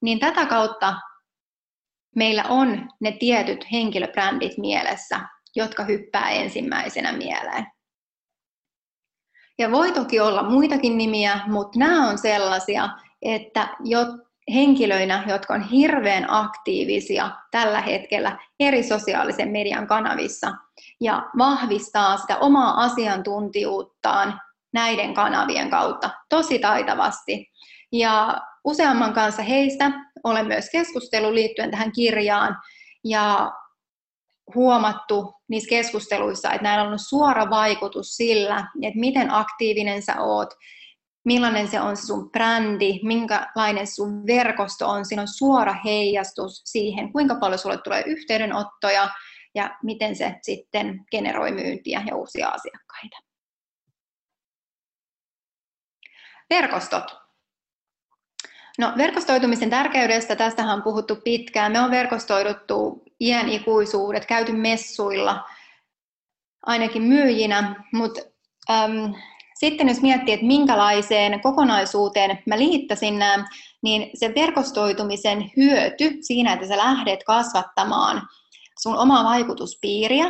Niin 0.01 0.19
tätä 0.19 0.45
kautta 0.45 0.95
meillä 2.15 2.43
on 2.49 2.89
ne 2.99 3.11
tietyt 3.11 3.71
henkilöbrändit 3.71 4.57
mielessä, 4.57 5.19
jotka 5.55 5.83
hyppää 5.83 6.29
ensimmäisenä 6.29 7.11
mieleen. 7.11 7.65
Ja 9.59 9.71
voi 9.71 9.91
toki 9.91 10.19
olla 10.19 10.43
muitakin 10.43 10.97
nimiä, 10.97 11.39
mutta 11.47 11.79
nämä 11.79 12.09
on 12.09 12.17
sellaisia, 12.17 12.89
että 13.21 13.67
jo 13.83 13.99
henkilöinä, 14.53 15.23
jotka 15.27 15.53
on 15.53 15.61
hirveän 15.61 16.25
aktiivisia 16.29 17.31
tällä 17.51 17.81
hetkellä 17.81 18.37
eri 18.59 18.83
sosiaalisen 18.83 19.49
median 19.49 19.87
kanavissa 19.87 20.51
ja 21.01 21.29
vahvistaa 21.37 22.17
sitä 22.17 22.37
omaa 22.37 22.83
asiantuntijuuttaan 22.83 24.41
näiden 24.73 25.13
kanavien 25.13 25.69
kautta 25.69 26.09
tosi 26.29 26.59
taitavasti. 26.59 27.51
Ja 27.91 28.41
useamman 28.63 29.13
kanssa 29.13 29.41
heistä 29.41 29.91
olen 30.23 30.47
myös 30.47 30.69
keskustellut 30.71 31.33
liittyen 31.33 31.71
tähän 31.71 31.91
kirjaan 31.91 32.57
ja 33.03 33.51
huomattu 34.55 35.33
niissä 35.47 35.69
keskusteluissa, 35.69 36.51
että 36.51 36.63
näillä 36.63 36.81
on 36.81 36.87
ollut 36.87 37.01
suora 37.01 37.49
vaikutus 37.49 38.15
sillä, 38.15 38.67
että 38.81 38.99
miten 38.99 39.33
aktiivinen 39.33 40.01
sä 40.01 40.21
oot, 40.21 40.49
millainen 41.25 41.67
se 41.67 41.81
on 41.81 41.97
se 41.97 42.05
sun 42.05 42.31
brändi, 42.31 42.99
minkälainen 43.03 43.87
sun 43.87 44.27
verkosto 44.27 44.87
on. 44.87 45.05
Siinä 45.05 45.21
on 45.21 45.27
suora 45.27 45.75
heijastus 45.85 46.61
siihen, 46.65 47.11
kuinka 47.11 47.35
paljon 47.35 47.59
sulle 47.59 47.77
tulee 47.77 48.03
yhteydenottoja 48.05 49.09
ja 49.55 49.77
miten 49.83 50.15
se 50.15 50.35
sitten 50.41 51.05
generoi 51.11 51.51
myyntiä 51.51 52.03
ja 52.07 52.15
uusia 52.15 52.47
asiakkaita. 52.47 53.17
Verkostot. 56.49 57.28
No, 58.79 58.93
verkostoitumisen 58.97 59.69
tärkeydestä, 59.69 60.35
tästä 60.35 60.63
on 60.63 60.83
puhuttu 60.83 61.15
pitkään. 61.15 61.71
Me 61.71 61.81
on 61.81 61.91
verkostoiduttu 61.91 63.03
iän 63.19 63.49
ikuisuudet, 63.49 64.25
käyty 64.25 64.51
messuilla, 64.51 65.43
ainakin 66.65 67.01
myyjinä, 67.01 67.83
mutta 67.93 68.21
äm, 68.69 69.13
sitten 69.55 69.87
jos 69.87 70.01
miettii, 70.01 70.33
että 70.33 70.45
minkälaiseen 70.45 71.41
kokonaisuuteen 71.41 72.39
mä 72.45 72.59
liittäisin 72.59 73.19
nämä, 73.19 73.45
niin 73.83 74.09
se 74.13 74.35
verkostoitumisen 74.35 75.51
hyöty 75.57 76.17
siinä, 76.21 76.53
että 76.53 76.67
sä 76.67 76.77
lähdet 76.77 77.23
kasvattamaan 77.23 78.21
sun 78.81 78.97
omaa 78.97 79.23
vaikutuspiiriä 79.23 80.25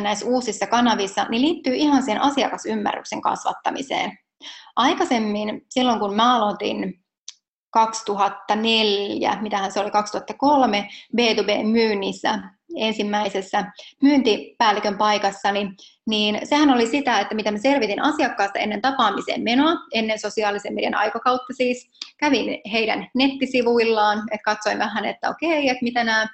näissä 0.00 0.26
uusissa 0.26 0.66
kanavissa, 0.66 1.26
niin 1.28 1.42
liittyy 1.42 1.74
ihan 1.74 2.02
sen 2.02 2.20
asiakasymmärryksen 2.20 3.20
kasvattamiseen. 3.20 4.18
Aikaisemmin, 4.76 5.66
silloin 5.68 6.00
kun 6.00 6.16
mä 6.16 6.36
aloitin 6.36 7.01
2004, 7.72 9.38
mitähän 9.40 9.72
se 9.72 9.80
oli 9.80 9.90
2003 9.90 10.88
B2B-myynnissä 11.16 12.38
ensimmäisessä 12.76 13.64
myyntipäällikön 14.02 14.98
paikassa, 14.98 15.52
niin, 15.52 15.76
niin 16.08 16.38
sehän 16.44 16.70
oli 16.70 16.86
sitä, 16.86 17.20
että 17.20 17.34
mitä 17.34 17.50
mä 17.50 17.58
selvitin 17.58 18.02
asiakkaasta 18.02 18.58
ennen 18.58 18.82
tapaamiseen 18.82 19.42
menoa, 19.42 19.72
ennen 19.92 20.18
sosiaalisen 20.18 20.74
median 20.74 20.94
aikakautta 20.94 21.52
siis. 21.52 21.90
Kävin 22.18 22.60
heidän 22.72 23.08
nettisivuillaan, 23.14 24.18
että 24.18 24.44
katsoin 24.44 24.78
vähän, 24.78 25.04
että 25.04 25.30
okei, 25.30 25.68
että 25.68 25.84
mitä, 25.84 26.04
nämä, 26.04 26.28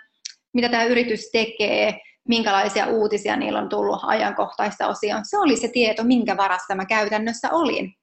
mitä 0.53 0.69
tämä 0.69 0.85
yritys 0.85 1.31
tekee, 1.33 2.01
minkälaisia 2.29 2.87
uutisia 2.87 3.37
niillä 3.37 3.59
on 3.59 3.69
tullut 3.69 4.01
ajankohtaista 4.03 4.87
osia. 4.87 5.21
Se 5.23 5.39
oli 5.39 5.57
se 5.57 5.69
tieto, 5.69 6.05
minkä 6.05 6.37
varassa 6.37 6.75
mä 6.75 6.87
käytännössä 6.87 7.49
olin. 7.53 7.98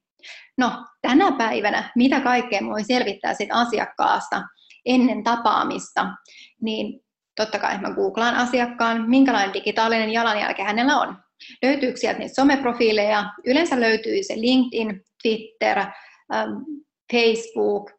No, 0.57 0.85
tänä 1.01 1.31
päivänä, 1.31 1.91
mitä 1.95 2.19
kaikkea 2.19 2.61
voi 2.65 2.83
selvittää 2.83 3.33
siitä 3.33 3.55
asiakkaasta 3.55 4.41
ennen 4.85 5.23
tapaamista, 5.23 6.07
niin 6.61 6.99
totta 7.35 7.59
kai 7.59 7.77
mä 7.77 7.91
googlaan 7.91 8.35
asiakkaan, 8.35 9.09
minkälainen 9.09 9.53
digitaalinen 9.53 10.09
jalanjälki 10.09 10.61
hänellä 10.61 10.97
on. 10.97 11.17
Löytyykö 11.63 11.99
sieltä 11.99 12.19
niitä 12.19 12.35
someprofiileja? 12.35 13.25
Yleensä 13.45 13.81
löytyy 13.81 14.23
se 14.23 14.33
LinkedIn, 14.35 15.01
Twitter, 15.23 15.79
ähm, 15.79 16.51
Facebook, 17.13 17.91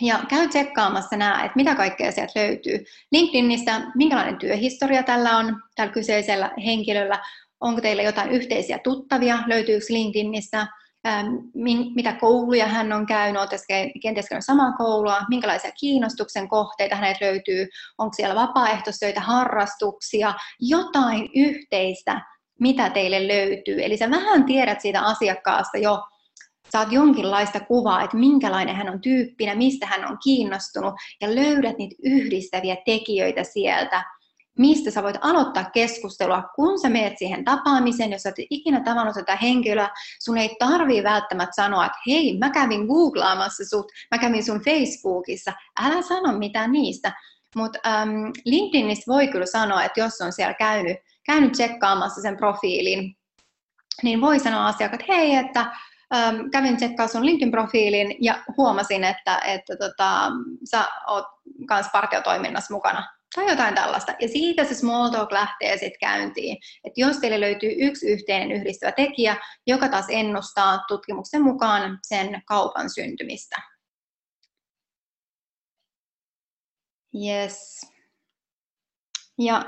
ja 0.00 0.20
käy 0.28 0.48
tsekkaamassa 0.48 1.16
nämä, 1.16 1.44
että 1.44 1.56
mitä 1.56 1.74
kaikkea 1.74 2.12
sieltä 2.12 2.40
löytyy. 2.40 2.84
LinkedInistä, 3.12 3.80
minkälainen 3.94 4.36
työhistoria 4.36 5.02
tällä 5.02 5.36
on, 5.36 5.62
tällä 5.74 5.92
kyseisellä 5.92 6.50
henkilöllä, 6.64 7.18
onko 7.60 7.80
teillä 7.80 8.02
jotain 8.02 8.30
yhteisiä 8.30 8.78
tuttavia, 8.78 9.38
löytyykö 9.46 9.86
LinkedInistä, 9.88 10.66
mitä 11.94 12.12
kouluja 12.12 12.66
hän 12.66 12.92
on 12.92 13.06
käynyt, 13.06 13.40
oletko 13.40 13.56
kenties 14.02 14.28
käynyt 14.28 14.44
samaa 14.44 14.72
koulua, 14.72 15.20
minkälaisia 15.28 15.70
kiinnostuksen 15.80 16.48
kohteita 16.48 16.96
hänet 16.96 17.20
löytyy, 17.20 17.68
onko 17.98 18.12
siellä 18.14 18.34
vapaaehtoistöitä, 18.34 19.20
harrastuksia, 19.20 20.34
jotain 20.60 21.30
yhteistä, 21.34 22.20
mitä 22.60 22.90
teille 22.90 23.28
löytyy. 23.28 23.84
Eli 23.84 23.96
sä 23.96 24.10
vähän 24.10 24.44
tiedät 24.44 24.80
siitä 24.80 25.00
asiakkaasta 25.00 25.78
jo, 25.78 26.02
saat 26.70 26.92
jonkinlaista 26.92 27.60
kuvaa, 27.60 28.02
että 28.02 28.16
minkälainen 28.16 28.76
hän 28.76 28.88
on 28.88 29.00
tyyppinä, 29.00 29.54
mistä 29.54 29.86
hän 29.86 30.10
on 30.10 30.18
kiinnostunut, 30.24 30.94
ja 31.20 31.34
löydät 31.34 31.78
niitä 31.78 31.96
yhdistäviä 32.04 32.76
tekijöitä 32.84 33.44
sieltä, 33.44 34.04
mistä 34.58 34.90
sä 34.90 35.02
voit 35.02 35.16
aloittaa 35.20 35.64
keskustelua, 35.64 36.42
kun 36.54 36.80
sä 36.80 36.88
meet 36.88 37.18
siihen 37.18 37.44
tapaamiseen, 37.44 38.12
jos 38.12 38.22
sä 38.22 38.28
et 38.28 38.34
ikinä 38.50 38.80
tavannut 38.80 39.14
tätä 39.14 39.36
henkilöä, 39.36 39.88
sun 40.22 40.38
ei 40.38 40.56
tarvii 40.58 41.02
välttämättä 41.02 41.52
sanoa, 41.54 41.86
että 41.86 41.98
hei, 42.06 42.38
mä 42.38 42.50
kävin 42.50 42.86
googlaamassa 42.86 43.64
sut, 43.64 43.92
mä 44.10 44.18
kävin 44.18 44.44
sun 44.44 44.60
Facebookissa, 44.60 45.52
älä 45.80 46.02
sano 46.02 46.38
mitään 46.38 46.72
niistä. 46.72 47.12
Mutta 47.56 47.78
ähm, 47.86 48.10
LinkedInistä 48.44 49.12
voi 49.12 49.28
kyllä 49.28 49.46
sanoa, 49.46 49.84
että 49.84 50.00
jos 50.00 50.20
on 50.20 50.32
siellä 50.32 50.54
käynyt, 50.54 50.96
käynyt 51.26 51.52
tsekkaamassa 51.52 52.22
sen 52.22 52.36
profiilin, 52.36 53.16
niin 54.02 54.20
voi 54.20 54.38
sanoa 54.38 54.66
asiakkaat, 54.66 55.00
että 55.00 55.12
hei, 55.12 55.34
että 55.34 55.60
ähm, 56.14 56.36
kävin 56.52 56.76
tsekkaamaan 56.76 57.08
sun 57.08 57.26
LinkedIn-profiilin 57.26 58.16
ja 58.20 58.42
huomasin, 58.56 59.04
että, 59.04 59.38
että 59.38 59.76
tota, 59.76 60.30
sä 60.70 60.88
oot 61.06 61.24
kanssa 61.66 61.90
partiotoiminnassa 61.92 62.74
mukana 62.74 63.15
tai 63.36 63.50
jotain 63.50 63.74
tällaista. 63.74 64.14
Ja 64.20 64.28
siitä 64.28 64.64
se 64.64 64.74
small 64.74 65.08
talk 65.08 65.32
lähtee 65.32 65.76
sitten 65.76 66.00
käyntiin. 66.00 66.56
Että 66.84 67.00
jos 67.00 67.16
teille 67.16 67.40
löytyy 67.40 67.70
yksi 67.76 68.12
yhteinen 68.12 68.52
yhdistävä 68.52 68.92
tekijä, 68.92 69.36
joka 69.66 69.88
taas 69.88 70.06
ennustaa 70.08 70.84
tutkimuksen 70.88 71.42
mukaan 71.42 71.98
sen 72.02 72.42
kaupan 72.46 72.90
syntymistä. 72.90 73.56
Yes. 77.14 77.80
Ja 79.38 79.64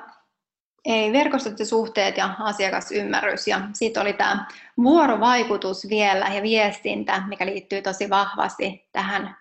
ei, 0.85 1.13
verkostot 1.13 1.59
ja 1.59 1.67
suhteet 1.67 2.17
ja 2.17 2.35
asiakasymmärrys. 2.39 3.49
Ja 3.49 3.61
sitten 3.73 4.03
oli 4.03 4.13
tämä 4.13 4.47
vuorovaikutus 4.83 5.89
vielä 5.89 6.29
ja 6.29 6.43
viestintä, 6.43 7.23
mikä 7.27 7.47
liittyy 7.47 7.83
tosi 7.83 8.11
vahvasti 8.11 8.89
tähän 8.93 9.37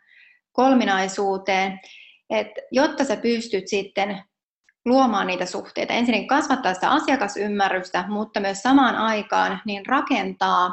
kolminaisuuteen 0.51 1.79
että 2.29 2.61
jotta 2.71 3.03
sä 3.03 3.15
pystyt 3.15 3.67
sitten 3.67 4.23
luomaan 4.85 5.27
niitä 5.27 5.45
suhteita, 5.45 5.93
ensinnäkin 5.93 6.27
kasvattaa 6.27 6.73
sitä 6.73 6.91
asiakasymmärrystä, 6.91 8.05
mutta 8.07 8.39
myös 8.39 8.61
samaan 8.61 8.95
aikaan 8.95 9.61
niin 9.65 9.85
rakentaa 9.85 10.69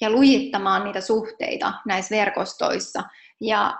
ja 0.00 0.10
lujittamaan 0.10 0.84
niitä 0.84 1.00
suhteita 1.00 1.72
näissä 1.86 2.16
verkostoissa. 2.16 3.02
Ja 3.40 3.78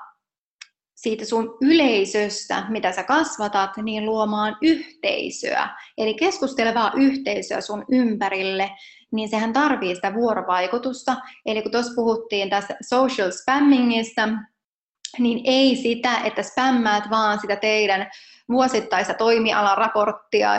siitä 0.97 1.25
sun 1.25 1.57
yleisöstä, 1.61 2.65
mitä 2.69 2.93
sä 2.93 3.03
kasvatat, 3.03 3.77
niin 3.77 4.07
luomaan 4.07 4.57
yhteisöä. 4.63 5.69
Eli 5.99 6.15
keskustelevaa 6.15 6.93
yhteisöä 6.97 7.61
sun 7.61 7.85
ympärille, 7.91 8.71
niin 9.13 9.29
sehän 9.29 9.53
tarvii 9.53 9.95
sitä 9.95 10.15
vuorovaikutusta. 10.15 11.17
Eli 11.47 11.63
kun 11.63 11.73
tuossa 11.73 11.93
puhuttiin 11.97 12.51
tästä 12.51 12.77
social 12.83 13.31
spammingista, 13.31 14.29
niin 15.19 15.41
ei 15.45 15.77
sitä, 15.77 16.19
että 16.25 16.43
spämmäät 16.43 17.11
vaan 17.11 17.41
sitä 17.41 17.57
teidän 17.57 18.11
vuosittaista 18.49 19.15
toimialan 19.15 19.79
raporttia 19.79 20.51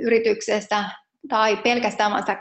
yrityksestä 0.00 0.84
tai 1.28 1.56
pelkästään 1.56 2.10
vaan 2.10 2.22
sitä 2.22 2.36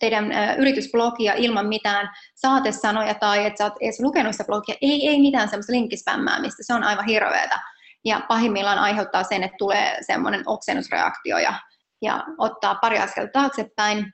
teidän 0.00 0.32
yritysblogia 0.58 1.32
ilman 1.36 1.66
mitään 1.66 2.10
saatesanoja 2.34 3.14
tai 3.14 3.46
että 3.46 3.58
sä 3.58 3.64
oot 3.64 3.74
edes 3.80 4.00
lukenut 4.00 4.32
sitä 4.32 4.44
blogia. 4.44 4.74
Ei, 4.82 5.08
ei 5.08 5.20
mitään 5.20 5.48
semmoista 5.48 5.72
linkkispämmäämistä, 5.72 6.62
se 6.62 6.74
on 6.74 6.84
aivan 6.84 7.06
hirveätä. 7.06 7.60
Ja 8.04 8.20
pahimmillaan 8.28 8.78
aiheuttaa 8.78 9.22
sen, 9.22 9.42
että 9.42 9.56
tulee 9.58 9.98
semmoinen 10.00 10.42
oksennusreaktio 10.46 11.38
ja, 11.38 11.54
ja 12.02 12.24
ottaa 12.38 12.74
pari 12.74 12.98
askelta 12.98 13.30
taaksepäin, 13.32 14.12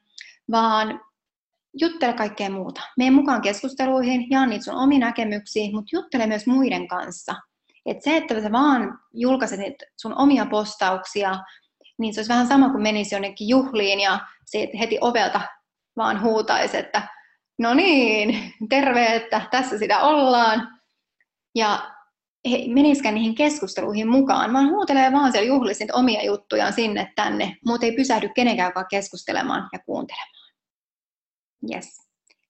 vaan 0.51 1.01
juttele 1.81 2.13
kaikkea 2.13 2.51
muuta. 2.51 2.81
Mene 2.99 3.11
mukaan 3.11 3.43
keskusteluihin, 3.43 4.31
jaa 4.31 4.47
niitä 4.47 4.65
sun 4.65 4.75
omiin 4.75 5.01
näkemyksiin, 5.01 5.75
mutta 5.75 5.97
juttele 5.97 6.27
myös 6.27 6.47
muiden 6.47 6.89
kanssa. 6.89 7.35
Et 7.87 8.03
se, 8.03 8.17
että 8.17 8.43
sä 8.43 8.53
vaan 8.53 8.99
julkaiset 9.15 9.61
sun 9.97 10.19
omia 10.19 10.47
postauksia, 10.47 11.39
niin 11.99 12.15
se 12.15 12.21
olisi 12.21 12.29
vähän 12.29 12.47
sama 12.47 12.71
kuin 12.71 12.83
menisi 12.83 13.15
jonnekin 13.15 13.49
juhliin 13.49 14.01
ja 14.01 14.21
heti 14.79 14.99
ovelta 15.01 15.41
vaan 15.97 16.23
huutaisi, 16.23 16.77
että 16.77 17.09
no 17.59 17.75
niin, 17.75 18.53
terve, 18.69 19.07
että 19.07 19.43
tässä 19.51 19.79
sitä 19.79 20.01
ollaan. 20.01 20.69
Ja 21.55 21.93
he 22.51 22.59
menisikään 22.75 23.15
niihin 23.15 23.35
keskusteluihin 23.35 24.09
mukaan, 24.09 24.53
vaan 24.53 24.71
huutelee 24.71 25.13
vaan 25.13 25.33
siellä 25.33 25.47
juhlissa 25.47 25.85
omia 25.93 26.25
juttujaan 26.25 26.73
sinne 26.73 27.13
tänne, 27.17 27.57
mutta 27.67 27.87
ei 27.87 27.93
pysähdy 27.93 28.29
kenenkään 28.35 28.73
keskustelemaan 28.91 29.69
ja 29.73 29.79
kuuntelemaan. 29.79 30.42
Yes. 31.71 32.09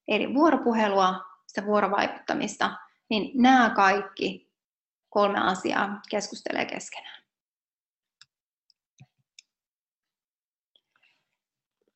Eli 0.09 0.35
vuoropuhelua, 0.35 1.14
sitä 1.46 1.66
vuorovaikuttamista, 1.66 2.77
niin 3.11 3.31
nämä 3.35 3.70
kaikki 3.70 4.53
kolme 5.09 5.40
asiaa 5.40 6.01
keskustelee 6.11 6.64
keskenään. 6.64 7.22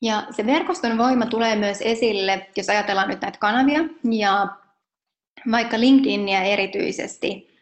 Ja 0.02 0.26
se 0.30 0.46
verkoston 0.46 0.98
voima 0.98 1.26
tulee 1.26 1.56
myös 1.56 1.78
esille, 1.80 2.50
jos 2.56 2.68
ajatellaan 2.68 3.08
nyt 3.08 3.20
näitä 3.20 3.38
kanavia, 3.38 3.80
ja 4.10 4.46
vaikka 5.50 5.80
LinkedInia 5.80 6.42
erityisesti, 6.42 7.58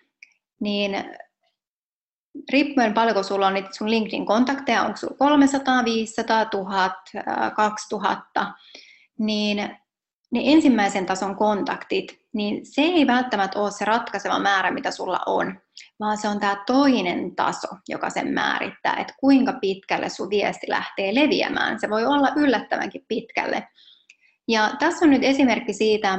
niin 0.60 1.04
riippuen 2.52 2.94
paljonko 2.94 3.22
sulla 3.22 3.46
on 3.46 3.54
sun 3.72 3.90
LinkedIn-kontakteja, 3.90 4.82
onko 4.82 4.96
sulla 4.96 5.16
300, 5.18 5.84
500, 5.84 6.44
1000, 6.44 6.92
2000, 7.56 8.52
niin 9.18 9.56
ne 10.32 10.40
ensimmäisen 10.44 11.06
tason 11.06 11.36
kontaktit, 11.36 12.20
niin 12.32 12.66
se 12.66 12.82
ei 12.82 13.06
välttämättä 13.06 13.58
ole 13.58 13.70
se 13.70 13.84
ratkaiseva 13.84 14.38
määrä, 14.38 14.70
mitä 14.70 14.90
sulla 14.90 15.20
on, 15.26 15.60
vaan 16.00 16.18
se 16.18 16.28
on 16.28 16.40
tämä 16.40 16.62
toinen 16.66 17.36
taso, 17.36 17.68
joka 17.88 18.10
sen 18.10 18.28
määrittää, 18.28 18.96
että 19.00 19.14
kuinka 19.20 19.52
pitkälle 19.52 20.08
sun 20.08 20.30
viesti 20.30 20.66
lähtee 20.68 21.14
leviämään. 21.14 21.80
Se 21.80 21.90
voi 21.90 22.06
olla 22.06 22.28
yllättävänkin 22.36 23.04
pitkälle. 23.08 23.68
Ja 24.48 24.70
tässä 24.78 25.04
on 25.04 25.10
nyt 25.10 25.24
esimerkki 25.24 25.72
siitä, 25.72 26.18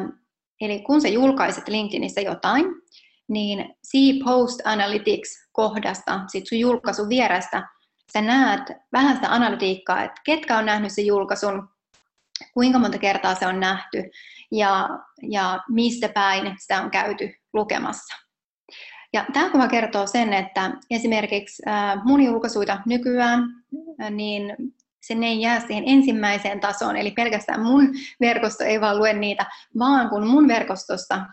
eli 0.61 0.79
kun 0.79 1.01
sä 1.01 1.07
julkaiset 1.07 1.67
LinkedInissä 1.67 2.21
jotain, 2.21 2.65
niin 3.27 3.75
See 3.83 4.13
Post 4.25 4.59
Analytics-kohdasta, 4.65 6.19
sit 6.31 6.47
sun 6.47 6.59
julkaisun 6.59 7.09
vierestä, 7.09 7.67
sä 8.13 8.21
näet 8.21 8.61
vähän 8.93 9.15
sitä 9.15 9.33
analytiikkaa, 9.33 10.03
että 10.03 10.21
ketkä 10.25 10.57
on 10.57 10.65
nähnyt 10.65 10.91
sen 10.91 11.05
julkaisun, 11.05 11.69
kuinka 12.53 12.79
monta 12.79 12.97
kertaa 12.97 13.35
se 13.35 13.47
on 13.47 13.59
nähty 13.59 14.03
ja, 14.51 14.89
ja 15.29 15.63
mistä 15.69 16.09
päin 16.09 16.55
sitä 16.59 16.81
on 16.81 16.91
käyty 16.91 17.33
lukemassa. 17.53 18.15
Ja 19.13 19.25
tämä 19.33 19.49
kuva 19.49 19.67
kertoo 19.67 20.07
sen, 20.07 20.33
että 20.33 20.71
esimerkiksi 20.91 21.63
mun 22.03 22.21
julkaisuita 22.21 22.81
nykyään, 22.85 23.43
niin 24.09 24.55
se 25.01 25.13
ei 25.13 25.41
jää 25.41 25.59
siihen 25.59 25.83
ensimmäiseen 25.87 26.59
tasoon, 26.59 26.97
eli 26.97 27.11
pelkästään 27.11 27.63
mun 27.63 27.93
verkosto 28.19 28.63
ei 28.63 28.81
vaan 28.81 28.97
lue 28.97 29.13
niitä, 29.13 29.45
vaan 29.79 30.09
kun 30.09 30.27
mun 30.27 30.47
verkostosta 30.47 31.25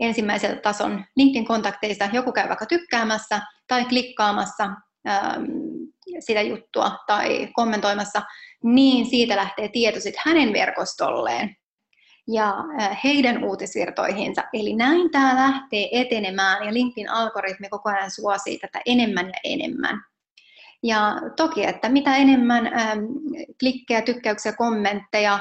ensimmäiseltä 0.00 0.60
tason 0.60 1.04
LinkedIn-kontakteista 1.16 2.08
joku 2.12 2.32
käy 2.32 2.48
vaikka 2.48 2.66
tykkäämässä 2.66 3.40
tai 3.68 3.84
klikkaamassa 3.84 4.70
sitä 6.18 6.42
juttua 6.42 6.98
tai 7.06 7.48
kommentoimassa, 7.52 8.22
niin 8.62 9.06
siitä 9.06 9.36
lähtee 9.36 9.68
tieto 9.68 10.00
sitten 10.00 10.22
hänen 10.24 10.52
verkostolleen 10.52 11.56
ja 12.28 12.54
heidän 13.04 13.44
uutisvirtoihinsa. 13.44 14.42
Eli 14.52 14.74
näin 14.74 15.10
tämä 15.10 15.36
lähtee 15.36 15.88
etenemään 15.92 16.66
ja 16.66 16.74
LinkedIn 16.74 17.10
algoritmi 17.10 17.68
koko 17.68 17.90
ajan 17.90 18.10
suosii 18.10 18.58
tätä 18.58 18.80
enemmän 18.86 19.26
ja 19.26 19.40
enemmän. 19.44 20.04
Ja 20.82 21.16
toki, 21.36 21.66
että 21.66 21.88
mitä 21.88 22.16
enemmän 22.16 22.66
ähm, 22.66 22.98
klikkejä, 23.58 24.02
tykkäyksiä, 24.02 24.52
kommentteja 24.52 25.34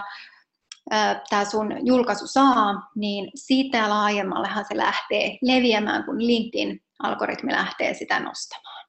äh, 0.94 1.22
tämä 1.30 1.46
sun 1.46 1.88
julkaisu 1.88 2.28
saa, 2.28 2.92
niin 2.96 3.32
siitä 3.36 3.90
laajemmallehan 3.90 4.66
se 4.68 4.78
lähtee 4.78 5.38
leviämään, 5.42 6.04
kun 6.04 6.28
LinkedIn 6.28 6.80
algoritmi 7.00 7.52
lähtee 7.52 7.94
sitä 7.94 8.20
nostamaan. 8.20 8.83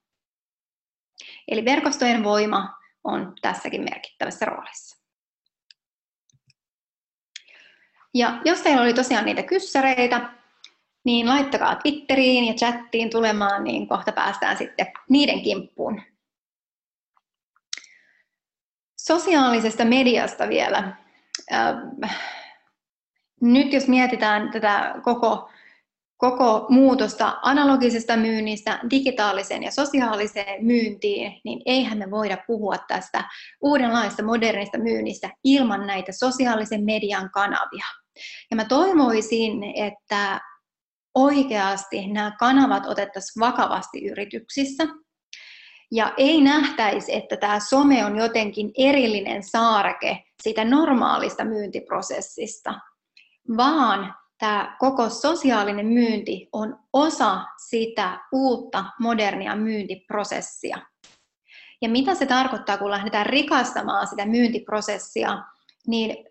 Eli 1.48 1.64
verkostojen 1.64 2.24
voima 2.24 2.78
on 3.04 3.34
tässäkin 3.42 3.82
merkittävässä 3.82 4.46
roolissa. 4.46 5.04
Ja 8.14 8.40
jos 8.44 8.60
teillä 8.60 8.82
oli 8.82 8.94
tosiaan 8.94 9.24
niitä 9.24 9.42
kyssäreitä, 9.42 10.30
niin 11.04 11.28
laittakaa 11.28 11.74
Twitteriin 11.76 12.44
ja 12.44 12.54
chattiin 12.54 13.10
tulemaan, 13.10 13.64
niin 13.64 13.88
kohta 13.88 14.12
päästään 14.12 14.56
sitten 14.56 14.86
niiden 15.08 15.42
kimppuun. 15.42 16.02
Sosiaalisesta 19.00 19.84
mediasta 19.84 20.48
vielä. 20.48 20.96
Nyt 23.40 23.72
jos 23.72 23.88
mietitään 23.88 24.50
tätä 24.50 24.94
koko 25.02 25.50
koko 26.30 26.66
muutosta 26.68 27.38
analogisesta 27.42 28.16
myynnistä 28.16 28.80
digitaaliseen 28.90 29.62
ja 29.62 29.70
sosiaaliseen 29.70 30.64
myyntiin, 30.64 31.40
niin 31.44 31.62
eihän 31.66 31.98
me 31.98 32.10
voida 32.10 32.38
puhua 32.46 32.76
tästä 32.88 33.24
uudenlaista 33.60 34.22
modernista 34.22 34.78
myynnistä 34.78 35.30
ilman 35.44 35.86
näitä 35.86 36.12
sosiaalisen 36.12 36.84
median 36.84 37.30
kanavia. 37.30 37.84
Ja 38.50 38.56
mä 38.56 38.64
toivoisin, 38.64 39.64
että 39.74 40.40
oikeasti 41.14 42.06
nämä 42.06 42.36
kanavat 42.38 42.86
otettaisiin 42.86 43.40
vakavasti 43.40 44.04
yrityksissä. 44.06 44.84
Ja 45.92 46.12
ei 46.16 46.40
nähtäisi, 46.40 47.14
että 47.14 47.36
tämä 47.36 47.60
some 47.60 48.04
on 48.04 48.16
jotenkin 48.16 48.70
erillinen 48.78 49.42
saareke 49.42 50.24
siitä 50.42 50.64
normaalista 50.64 51.44
myyntiprosessista, 51.44 52.74
vaan 53.56 54.14
tämä 54.44 54.76
koko 54.78 55.08
sosiaalinen 55.08 55.86
myynti 55.86 56.48
on 56.52 56.78
osa 56.92 57.44
sitä 57.68 58.20
uutta 58.32 58.84
modernia 59.00 59.56
myyntiprosessia. 59.56 60.78
Ja 61.82 61.88
mitä 61.88 62.14
se 62.14 62.26
tarkoittaa, 62.26 62.78
kun 62.78 62.90
lähdetään 62.90 63.26
rikastamaan 63.26 64.06
sitä 64.06 64.26
myyntiprosessia, 64.26 65.42
niin 65.86 66.26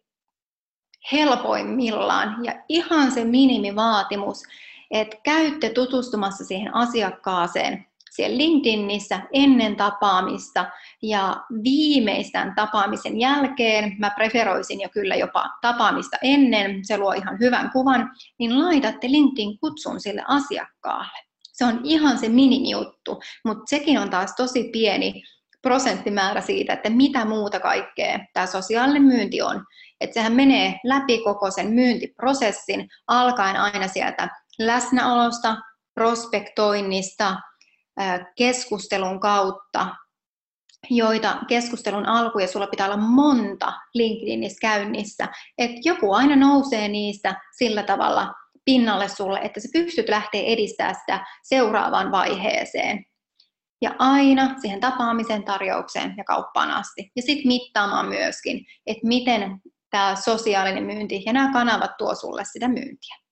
helpoimmillaan 1.12 2.46
ja 2.46 2.54
ihan 2.70 3.12
se 3.12 3.24
minimivaatimus, 3.24 4.44
että 4.92 5.18
käytte 5.24 5.70
tutustumassa 5.70 6.46
siihen 6.46 6.76
asiakkaaseen 6.76 7.86
siellä 8.16 8.38
LinkedInissä 8.38 9.20
ennen 9.34 9.76
tapaamista 9.76 10.66
ja 11.02 11.38
viimeistään 11.64 12.56
tapaamisen 12.56 13.20
jälkeen, 13.20 13.96
mä 14.00 14.10
preferoisin 14.10 14.82
jo 14.82 14.90
kyllä 14.90 15.16
jopa 15.16 15.50
tapaamista 15.62 16.18
ennen, 16.22 16.86
se 16.86 16.98
luo 16.98 17.14
ihan 17.14 17.40
hyvän 17.40 17.70
kuvan, 17.72 18.12
niin 18.40 18.60
laitatte 18.60 19.08
LinkedIn-kutsun 19.08 20.00
sille 20.00 20.24
asiakkaalle. 20.28 21.20
Se 21.54 21.66
on 21.66 21.80
ihan 21.84 22.18
se 22.18 22.30
minimijuttu, 22.30 23.22
mutta 23.46 23.64
sekin 23.68 24.00
on 24.00 24.10
taas 24.10 24.36
tosi 24.36 24.64
pieni 24.64 25.24
prosenttimäärä 25.62 26.42
siitä, 26.42 26.74
että 26.74 26.90
mitä 26.90 27.26
muuta 27.26 27.60
kaikkea 27.60 28.20
tämä 28.34 28.46
sosiaalinen 28.46 29.04
myynti 29.04 29.42
on. 29.42 29.66
Että 30.02 30.14
sehän 30.14 30.34
menee 30.34 30.80
läpi 30.84 31.18
koko 31.18 31.52
sen 31.52 31.68
myyntiprosessin, 31.68 32.90
alkaen 33.08 33.58
aina 33.58 33.88
sieltä 33.88 34.30
läsnäolosta, 34.60 35.58
prospektoinnista, 35.94 37.36
keskustelun 38.38 39.20
kautta, 39.20 39.88
joita 40.90 41.38
keskustelun 41.48 42.06
alkuja 42.06 42.48
sulla 42.48 42.68
pitää 42.68 42.86
olla 42.88 42.98
monta 42.98 43.74
LinkedInissä 43.94 44.58
käynnissä, 44.62 45.28
että 45.58 45.82
joku 45.86 46.14
aina 46.14 46.36
nousee 46.36 46.88
niistä 46.88 47.42
sillä 47.58 47.84
tavalla 47.84 48.34
pinnalle 48.66 49.08
sulle, 49.08 49.40
että 49.40 49.60
sä 49.60 49.68
pystyt 49.74 50.10
lähteä 50.10 50.42
edistämään 50.42 50.96
sitä 50.96 51.26
seuraavaan 51.44 52.12
vaiheeseen. 52.12 53.06
Ja 53.82 53.96
aina 54.00 54.56
siihen 54.62 54.80
tapaamisen, 54.80 55.44
tarjoukseen 55.44 56.14
ja 56.18 56.24
kauppaan 56.24 56.72
asti. 56.72 57.12
Ja 57.16 57.22
sitten 57.22 57.48
mittaamaan 57.48 58.08
myöskin, 58.08 58.66
että 58.86 59.08
miten 59.08 59.62
tämä 59.90 60.16
sosiaalinen 60.16 60.84
myynti 60.84 61.24
ja 61.26 61.34
nämä 61.34 61.54
kanavat 61.54 61.92
tuo 61.98 62.16
sulle 62.16 62.44
sitä 62.46 62.68
myyntiä. 62.68 63.23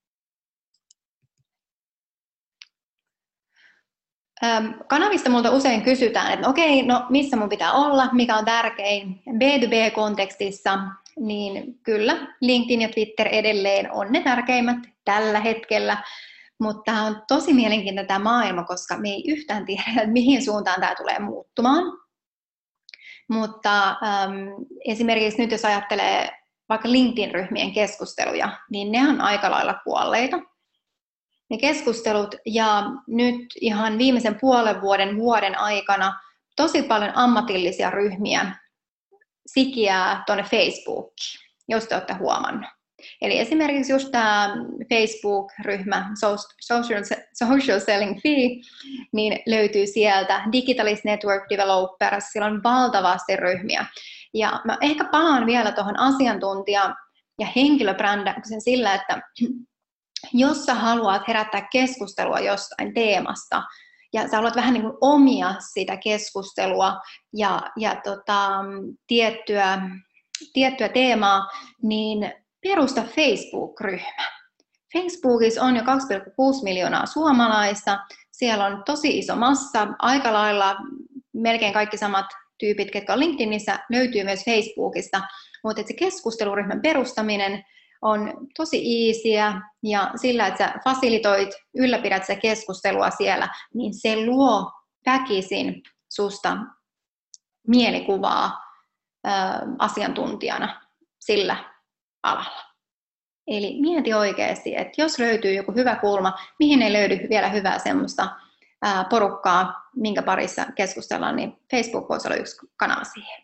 Kanavista 4.87 5.29
multa 5.29 5.51
usein 5.51 5.81
kysytään, 5.81 6.33
että 6.33 6.47
okei, 6.47 6.83
no 6.83 7.05
missä 7.09 7.37
mun 7.37 7.49
pitää 7.49 7.71
olla, 7.71 8.09
mikä 8.11 8.35
on 8.35 8.45
tärkein 8.45 9.21
B2B-kontekstissa, 9.29 10.79
niin 11.19 11.79
kyllä 11.83 12.27
LinkedIn 12.41 12.81
ja 12.81 12.89
Twitter 12.89 13.27
edelleen 13.27 13.91
on 13.91 14.11
ne 14.11 14.21
tärkeimmät 14.21 14.77
tällä 15.05 15.39
hetkellä, 15.39 15.97
mutta 16.59 16.81
tämä 16.85 17.05
on 17.05 17.21
tosi 17.27 17.53
mielenkiintoinen 17.53 18.07
tämä 18.07 18.19
maailma, 18.19 18.63
koska 18.63 18.97
me 18.97 19.09
ei 19.09 19.23
yhtään 19.27 19.65
tiedä, 19.65 19.83
että 19.87 20.07
mihin 20.19 20.45
suuntaan 20.45 20.81
tämä 20.81 20.95
tulee 20.95 21.19
muuttumaan. 21.19 21.83
Mutta 23.29 23.89
ähm, 23.89 24.47
esimerkiksi 24.85 25.41
nyt 25.41 25.51
jos 25.51 25.65
ajattelee 25.65 26.29
vaikka 26.69 26.91
LinkedIn-ryhmien 26.91 27.73
keskusteluja, 27.73 28.49
niin 28.69 28.91
ne 28.91 29.09
on 29.09 29.21
aika 29.21 29.51
lailla 29.51 29.73
kuolleita 29.83 30.39
ne 31.51 31.57
keskustelut 31.57 32.35
ja 32.45 32.83
nyt 33.07 33.45
ihan 33.61 33.97
viimeisen 33.97 34.37
puolen 34.41 34.81
vuoden, 34.81 35.17
vuoden 35.17 35.59
aikana 35.59 36.19
tosi 36.55 36.83
paljon 36.83 37.11
ammatillisia 37.15 37.89
ryhmiä 37.89 38.55
sikiää 39.45 40.23
tuonne 40.25 40.43
Facebookiin, 40.43 41.39
jos 41.67 41.87
te 41.87 41.95
olette 41.95 42.13
huomannut. 42.13 42.65
Eli 43.21 43.39
esimerkiksi 43.39 43.91
just 43.91 44.11
tämä 44.11 44.55
Facebook-ryhmä 44.89 46.11
Social, 46.63 47.01
Social 47.33 47.79
Selling 47.79 48.21
Fee, 48.23 48.49
niin 49.13 49.39
löytyy 49.45 49.87
sieltä 49.87 50.43
Digitalist 50.51 51.03
Network 51.03 51.43
Developers, 51.49 52.31
siellä 52.31 52.47
on 52.47 52.63
valtavasti 52.63 53.35
ryhmiä. 53.35 53.85
Ja 54.33 54.61
mä 54.65 54.77
ehkä 54.81 55.03
palaan 55.03 55.45
vielä 55.45 55.71
tuohon 55.71 55.99
asiantuntija- 55.99 56.95
ja 57.39 57.47
henkilöbrändäyksen 57.55 58.61
sillä, 58.61 58.93
että 58.93 59.21
jos 60.33 60.65
sä 60.65 60.73
haluat 60.73 61.27
herättää 61.27 61.67
keskustelua 61.71 62.39
jostain 62.39 62.93
teemasta, 62.93 63.63
ja 64.13 64.27
sä 64.27 64.35
haluat 64.35 64.55
vähän 64.55 64.73
niin 64.73 64.83
kuin 64.83 64.97
omia 65.01 65.55
sitä 65.73 65.97
keskustelua 65.97 66.99
ja, 67.33 67.61
ja 67.77 67.95
tota, 68.03 68.49
tiettyä, 69.07 69.81
tiettyä 70.53 70.89
teemaa, 70.89 71.47
niin 71.83 72.33
perusta 72.63 73.03
Facebook-ryhmä. 73.03 74.31
Facebookissa 74.93 75.63
on 75.63 75.75
jo 75.75 75.81
2,6 75.81 75.87
miljoonaa 76.63 77.05
suomalaista, 77.05 77.99
siellä 78.31 78.65
on 78.65 78.83
tosi 78.85 79.17
iso 79.17 79.35
massa, 79.35 79.87
aika 79.99 80.33
lailla 80.33 80.75
melkein 81.33 81.73
kaikki 81.73 81.97
samat 81.97 82.25
tyypit, 82.59 82.91
ketkä 82.91 83.13
on 83.13 83.19
LinkedInissä, 83.19 83.79
löytyy 83.89 84.23
myös 84.23 84.45
Facebookista, 84.45 85.21
mutta 85.63 85.83
se 85.87 85.93
keskusteluryhmän 85.93 86.81
perustaminen 86.81 87.63
on 88.01 88.47
tosi 88.57 89.07
easyä 89.07 89.61
ja 89.83 90.11
sillä, 90.15 90.47
että 90.47 90.57
sä 90.57 90.79
fasilitoit, 90.83 91.49
ylläpidät 91.75 92.25
sitä 92.25 92.39
keskustelua 92.39 93.09
siellä, 93.09 93.49
niin 93.73 93.93
se 93.93 94.25
luo 94.25 94.71
väkisin 95.05 95.83
susta 96.09 96.57
mielikuvaa 97.67 98.61
ö, 99.27 99.29
asiantuntijana 99.79 100.81
sillä 101.19 101.57
alalla. 102.23 102.71
Eli 103.47 103.81
mieti 103.81 104.13
oikeasti, 104.13 104.75
että 104.75 105.01
jos 105.01 105.19
löytyy 105.19 105.53
joku 105.53 105.71
hyvä 105.71 105.95
kulma, 105.95 106.33
mihin 106.59 106.81
ei 106.81 106.93
löydy 106.93 107.29
vielä 107.29 107.49
hyvää 107.49 107.79
semmoista 107.79 108.29
ää, 108.81 109.05
porukkaa, 109.09 109.89
minkä 109.95 110.21
parissa 110.21 110.65
keskustellaan, 110.75 111.35
niin 111.35 111.57
Facebook 111.71 112.09
voisi 112.09 112.27
olla 112.27 112.37
yksi 112.37 112.57
kanava 112.77 113.03
siihen. 113.03 113.43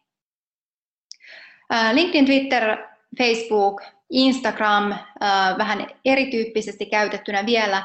LinkedIn, 1.93 2.25
Twitter, 2.25 2.77
Facebook, 3.17 3.81
Instagram 4.09 4.95
vähän 5.57 5.87
erityyppisesti 6.05 6.85
käytettynä 6.85 7.45
vielä. 7.45 7.83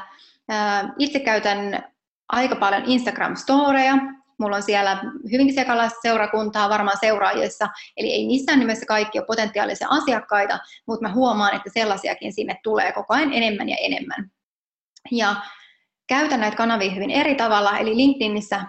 Itse 0.99 1.19
käytän 1.19 1.83
aika 2.29 2.55
paljon 2.55 2.83
Instagram-storeja. 2.85 3.95
Mulla 4.39 4.55
on 4.55 4.63
siellä 4.63 4.97
hyvinkin 5.31 5.55
sekalaista 5.55 5.99
seurakuntaa 6.01 6.69
varmaan 6.69 6.97
seuraajissa, 6.99 7.67
eli 7.97 8.11
ei 8.11 8.27
missään 8.27 8.59
nimessä 8.59 8.85
kaikki 8.85 9.19
ole 9.19 9.25
potentiaalisia 9.25 9.87
asiakkaita, 9.89 10.59
mutta 10.87 11.07
mä 11.07 11.13
huomaan, 11.13 11.55
että 11.55 11.69
sellaisiakin 11.73 12.33
sinne 12.33 12.59
tulee 12.63 12.91
koko 12.91 13.13
ajan 13.13 13.33
enemmän 13.33 13.69
ja 13.69 13.77
enemmän. 13.79 14.31
Ja 15.11 15.35
käytän 16.07 16.39
näitä 16.39 16.57
kanavia 16.57 16.91
hyvin 16.91 17.11
eri 17.11 17.35
tavalla, 17.35 17.77
eli 17.77 17.97
LinkedInissä 17.97 18.65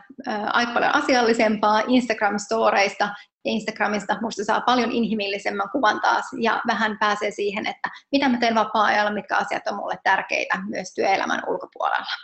aika 0.46 0.72
paljon 0.72 0.94
asiallisempaa, 0.94 1.80
Instagram-storeista 1.80 3.08
ja 3.44 3.52
Instagramista 3.52 4.16
musta 4.20 4.44
saa 4.44 4.60
paljon 4.60 4.92
inhimillisemmän 4.92 5.70
kuvan 5.72 6.00
taas 6.00 6.24
ja 6.40 6.62
vähän 6.66 6.98
pääsee 6.98 7.30
siihen, 7.30 7.66
että 7.66 7.90
mitä 8.12 8.28
mä 8.28 8.38
teen 8.38 8.54
vapaa-ajalla, 8.54 9.10
mitkä 9.10 9.36
asiat 9.36 9.66
on 9.66 9.76
mulle 9.76 9.98
tärkeitä 10.04 10.58
myös 10.68 10.94
työelämän 10.94 11.42
ulkopuolella. 11.46 12.16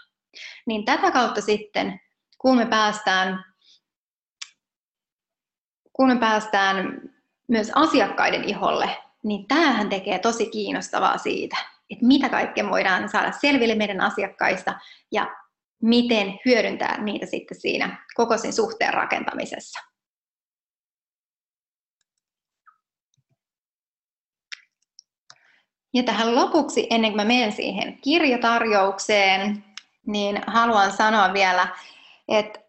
Niin 0.66 0.84
tätä 0.84 1.10
kautta 1.10 1.40
sitten, 1.40 2.00
kun 2.38 2.56
me 2.56 2.66
päästään, 2.66 3.44
kun 5.92 6.08
me 6.08 6.16
päästään 6.16 7.00
myös 7.48 7.72
asiakkaiden 7.74 8.44
iholle, 8.44 8.96
niin 9.22 9.48
tämähän 9.48 9.88
tekee 9.88 10.18
tosi 10.18 10.50
kiinnostavaa 10.50 11.18
siitä, 11.18 11.56
että 11.90 12.06
mitä 12.06 12.28
kaikkea 12.28 12.70
voidaan 12.70 13.08
saada 13.08 13.32
selville 13.32 13.74
meidän 13.74 14.00
asiakkaista 14.00 14.74
ja 15.12 15.36
miten 15.82 16.38
hyödyntää 16.44 17.02
niitä 17.02 17.26
sitten 17.26 17.60
siinä 17.60 18.06
koko 18.14 18.38
sen 18.38 18.52
suhteen 18.52 18.94
rakentamisessa. 18.94 19.80
Ja 25.94 26.02
tähän 26.02 26.34
lopuksi, 26.34 26.86
ennen 26.90 27.10
kuin 27.10 27.16
mä 27.16 27.24
menen 27.24 27.52
siihen 27.52 27.98
kirjatarjoukseen, 28.02 29.64
niin 30.06 30.40
haluan 30.46 30.92
sanoa 30.92 31.32
vielä, 31.32 31.68
että 32.28 32.60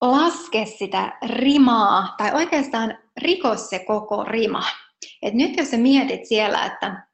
laske 0.00 0.66
sitä 0.66 1.18
rimaa, 1.26 2.14
tai 2.18 2.34
oikeastaan 2.34 2.98
riko 3.22 3.56
se 3.56 3.78
koko 3.78 4.24
rima. 4.24 4.62
Et 5.22 5.34
nyt 5.34 5.56
jos 5.56 5.70
sä 5.70 5.76
mietit 5.76 6.26
siellä, 6.26 6.66
että, 6.66 7.09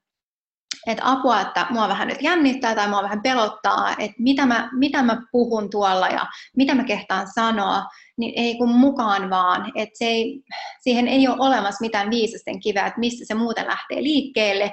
että 0.87 1.11
apua, 1.11 1.41
että 1.41 1.67
mua 1.71 1.89
vähän 1.89 2.09
nyt 2.09 2.23
jännittää 2.23 2.75
tai 2.75 2.89
mua 2.89 3.03
vähän 3.03 3.23
pelottaa, 3.23 3.91
että 3.91 4.17
mitä 4.19 4.47
mä, 4.47 4.71
mitä 4.73 5.03
mä 5.03 5.23
puhun 5.33 5.71
tuolla 5.71 6.09
ja 6.09 6.27
mitä 6.57 6.75
mä 6.75 6.85
kehtaan 6.85 7.27
sanoa, 7.35 7.85
niin 8.17 8.33
ei 8.37 8.55
kun 8.55 8.71
mukaan 8.71 9.31
vaan. 9.31 9.73
Että 9.75 9.99
se 9.99 10.05
ei, 10.05 10.43
siihen 10.81 11.09
ei 11.09 11.29
ole 11.29 11.37
olemassa 11.39 11.85
mitään 11.85 12.11
viisasten 12.11 12.61
kiveä, 12.61 12.87
että 12.87 13.01
mistä 13.01 13.25
se 13.27 13.35
muuten 13.35 13.67
lähtee 13.67 14.03
liikkeelle, 14.03 14.73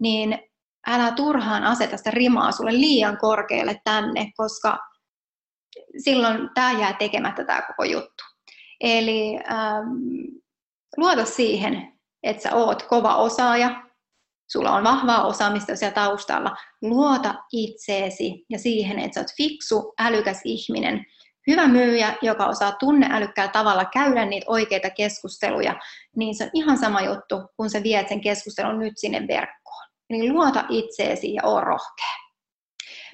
niin 0.00 0.38
älä 0.86 1.10
turhaan 1.10 1.64
aseta 1.64 1.96
sitä 1.96 2.10
rimaa 2.10 2.52
sulle 2.52 2.72
liian 2.72 3.18
korkealle 3.18 3.80
tänne, 3.84 4.30
koska 4.36 4.78
silloin 5.98 6.50
tämä 6.54 6.72
jää 6.72 6.92
tekemättä 6.92 7.44
tämä 7.44 7.62
koko 7.62 7.84
juttu. 7.84 8.24
Eli 8.80 9.38
ähm, 9.50 9.86
luota 10.96 11.24
siihen, 11.24 11.92
että 12.22 12.42
sä 12.42 12.54
oot 12.54 12.82
kova 12.82 13.16
osaaja, 13.16 13.83
sulla 14.52 14.72
on 14.72 14.84
vahvaa 14.84 15.26
osaamista 15.26 15.76
siellä 15.76 15.94
taustalla, 15.94 16.56
luota 16.82 17.34
itseesi 17.52 18.44
ja 18.50 18.58
siihen, 18.58 18.98
että 18.98 19.14
sä 19.14 19.20
oot 19.20 19.36
fiksu, 19.36 19.94
älykäs 19.98 20.40
ihminen, 20.44 21.06
hyvä 21.46 21.68
myyjä, 21.68 22.14
joka 22.22 22.46
osaa 22.46 22.72
tunneälykkäällä 22.72 23.52
tavalla 23.52 23.84
käydä 23.84 24.24
niitä 24.24 24.46
oikeita 24.48 24.90
keskusteluja, 24.90 25.76
niin 26.16 26.34
se 26.34 26.44
on 26.44 26.50
ihan 26.54 26.78
sama 26.78 27.00
juttu, 27.00 27.40
kun 27.56 27.70
sä 27.70 27.82
viet 27.82 28.08
sen 28.08 28.20
keskustelun 28.20 28.78
nyt 28.78 28.92
sinne 28.96 29.26
verkkoon. 29.28 29.84
Eli 30.10 30.32
luota 30.32 30.64
itseesi 30.68 31.34
ja 31.34 31.42
oo 31.44 31.60
rohkea. 31.60 32.24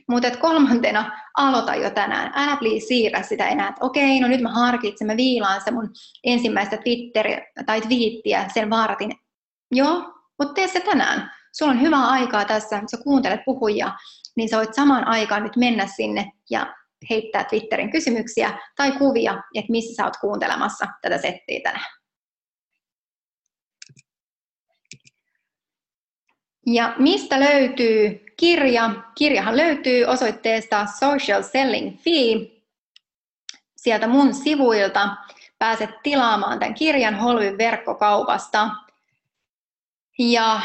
Mutta 0.09 0.31
kolmantena 0.31 1.21
aloita 1.37 1.75
jo 1.75 1.91
tänään. 1.91 2.33
Älä 2.35 2.57
please 2.57 2.87
siirrä 2.87 3.23
sitä 3.23 3.49
enää, 3.49 3.69
että 3.69 3.85
okei, 3.85 4.21
no 4.21 4.29
nyt 4.29 4.41
mä 4.41 4.49
harkitsen, 4.49 5.07
mä 5.07 5.17
viilaan 5.17 5.61
se 5.65 5.71
mun 5.71 5.91
ensimmäistä 6.25 6.77
Twitter- 6.77 7.65
tai 7.67 7.81
twiittiä, 7.81 8.49
sen 8.55 8.71
vaaratin. 8.71 9.15
Joo, 9.71 10.15
mutta 10.41 10.55
tee 10.55 10.69
se 10.69 10.81
tänään. 10.81 11.31
Sulla 11.53 11.73
on 11.73 11.81
hyvää 11.81 12.09
aikaa 12.09 12.45
tässä, 12.45 12.83
sä 12.91 12.97
kuuntelet 13.05 13.41
puhujia, 13.45 13.93
niin 14.37 14.49
sä 14.49 14.57
voit 14.57 14.75
samaan 14.75 15.07
aikaan 15.07 15.43
nyt 15.43 15.57
mennä 15.57 15.87
sinne 15.87 16.33
ja 16.51 16.75
heittää 17.11 17.45
Twitterin 17.45 17.91
kysymyksiä 17.91 18.59
tai 18.77 18.93
kuvia, 18.93 19.33
että 19.55 19.71
missä 19.71 19.95
sä 19.95 20.05
oot 20.05 20.17
kuuntelemassa 20.17 20.87
tätä 21.03 21.19
settiä 21.19 21.61
tänään. 21.63 22.01
Ja 26.67 26.95
mistä 26.99 27.41
löytyy 27.41 28.25
kirja? 28.37 28.91
Kirjahan 29.15 29.57
löytyy 29.57 30.05
osoitteesta 30.05 30.87
Social 31.01 31.43
Selling 31.43 31.99
Fee. 31.99 32.61
Sieltä 33.77 34.07
mun 34.07 34.35
sivuilta 34.35 35.17
pääset 35.59 35.91
tilaamaan 36.03 36.59
tämän 36.59 36.75
kirjan 36.75 37.15
Holvin 37.15 37.59
verkkokaupasta. 37.59 38.71
Ja 40.23 40.61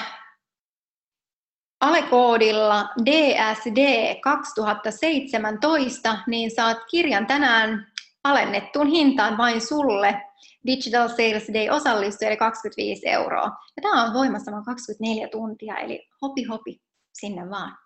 alekoodilla 1.81 2.89
DSD 3.05 4.15
2017, 4.21 6.17
niin 6.27 6.51
saat 6.51 6.77
kirjan 6.91 7.27
tänään 7.27 7.87
alennettuun 8.23 8.87
hintaan 8.87 9.37
vain 9.37 9.61
sulle 9.61 10.21
Digital 10.67 11.07
Sales 11.07 11.47
Day 11.53 11.69
osallistuja, 11.69 12.29
eli 12.29 12.37
25 12.37 13.09
euroa. 13.09 13.45
Ja 13.45 13.81
tämä 13.81 14.03
on 14.03 14.13
voimassa 14.13 14.51
vain 14.51 14.65
24 14.65 15.27
tuntia, 15.27 15.77
eli 15.77 16.07
hopi 16.21 16.43
hopi 16.43 16.81
sinne 17.13 17.49
vaan. 17.49 17.77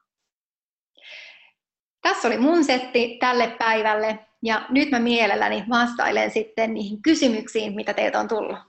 Tässä 2.02 2.28
oli 2.28 2.38
mun 2.38 2.64
setti 2.64 3.18
tälle 3.20 3.56
päivälle, 3.60 4.28
ja 4.44 4.66
nyt 4.70 4.92
mä 4.92 5.00
mielelläni 5.00 5.64
vastailen 5.70 6.32
sitten 6.32 6.74
niihin 6.74 7.02
kysymyksiin, 7.02 7.76
mitä 7.76 7.94
teiltä 7.94 8.20
on 8.20 8.28
tullut. 8.28 8.69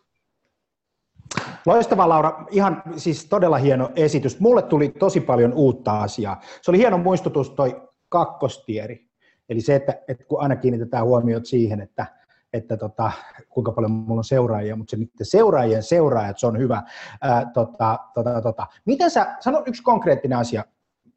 Loistava 1.66 2.08
Laura, 2.08 2.44
ihan 2.50 2.82
siis 2.96 3.26
todella 3.26 3.58
hieno 3.58 3.90
esitys. 3.96 4.40
Mulle 4.40 4.62
tuli 4.62 4.88
tosi 4.88 5.20
paljon 5.20 5.52
uutta 5.54 6.02
asiaa. 6.02 6.40
Se 6.62 6.70
oli 6.70 6.78
hieno 6.78 6.98
muistutus 6.98 7.50
toi 7.50 7.82
kakkostieri. 8.08 9.10
Eli 9.48 9.60
se, 9.60 9.74
että, 9.74 9.94
että 10.08 10.24
kun 10.24 10.40
aina 10.40 10.56
kiinnitetään 10.56 11.04
huomiot 11.04 11.46
siihen, 11.46 11.80
että, 11.80 12.06
että 12.52 12.76
tota, 12.76 13.12
kuinka 13.48 13.72
paljon 13.72 13.90
mulla 13.90 14.20
on 14.20 14.24
seuraajia, 14.24 14.76
mutta 14.76 14.90
se 14.90 14.96
niiden 14.96 15.26
seuraajien 15.26 15.82
seuraajat, 15.82 16.38
se 16.38 16.46
on 16.46 16.58
hyvä. 16.58 16.82
Ää, 17.20 17.50
tota, 17.54 17.98
tota, 18.14 18.42
tota. 18.42 18.66
Miten 18.84 19.10
sä, 19.10 19.36
sano 19.40 19.62
yksi 19.66 19.82
konkreettinen 19.82 20.38
asia, 20.38 20.64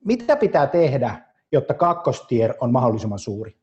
mitä 0.06 0.36
pitää 0.36 0.68
tehdä, 0.68 1.16
jotta 1.52 1.74
kakkostier 1.74 2.54
on 2.62 2.72
mahdollisimman 2.72 3.20
suuri? 3.20 3.58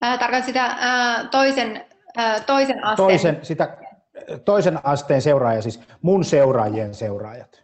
Tarkoitan 0.00 0.42
sitä 0.42 0.76
ää, 0.80 1.28
toisen, 1.30 1.84
ää, 2.16 2.40
toisen 2.40 2.84
asteen. 2.84 3.08
Toisen, 3.08 3.38
sitä, 3.42 3.76
toisen 4.44 4.86
asteen 4.86 5.22
seuraaja, 5.22 5.62
siis 5.62 5.80
mun 6.02 6.24
seuraajien 6.24 6.94
seuraajat. 6.94 7.62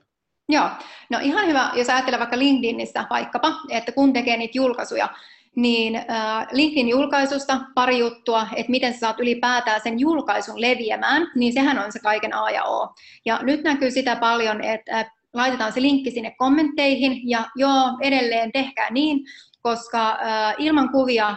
Joo, 0.49 0.69
no 1.11 1.19
ihan 1.23 1.47
hyvä, 1.47 1.71
jos 1.75 1.91
ajattelee 1.91 2.19
vaikka 2.19 2.39
LinkedInissä 2.39 3.05
vaikkapa, 3.11 3.53
että 3.71 3.93
kun 3.93 4.13
tekee 4.13 4.37
niitä 4.37 4.59
julkaisuja, 4.59 5.09
niin 5.57 5.97
äh, 5.97 6.47
LinkedIn 6.53 6.89
julkaisusta 6.89 7.61
pari 7.75 7.99
juttua, 7.99 8.47
että 8.57 8.71
miten 8.71 8.93
sä 8.93 8.99
saat 8.99 9.21
ylipäätään 9.21 9.81
sen 9.81 10.01
julkaisun 10.01 10.61
leviämään, 10.61 11.31
niin 11.35 11.53
sehän 11.53 11.79
on 11.79 11.93
se 11.93 11.99
kaiken 11.99 12.35
A 12.35 12.51
ja 12.51 12.65
O. 12.65 12.95
Ja 13.27 13.41
nyt 13.43 13.63
näkyy 13.65 13.91
sitä 13.91 14.17
paljon, 14.17 14.65
että 14.65 14.99
äh, 14.99 15.07
laitetaan 15.35 15.73
se 15.73 15.83
linkki 15.83 16.11
sinne 16.11 16.35
kommentteihin, 16.39 17.31
ja 17.31 17.47
joo, 17.57 17.99
edelleen 18.01 18.53
tehkää 18.53 18.91
niin, 18.91 19.21
koska 19.63 20.11
äh, 20.11 20.55
ilman 20.59 20.93
kuvia 20.93 21.37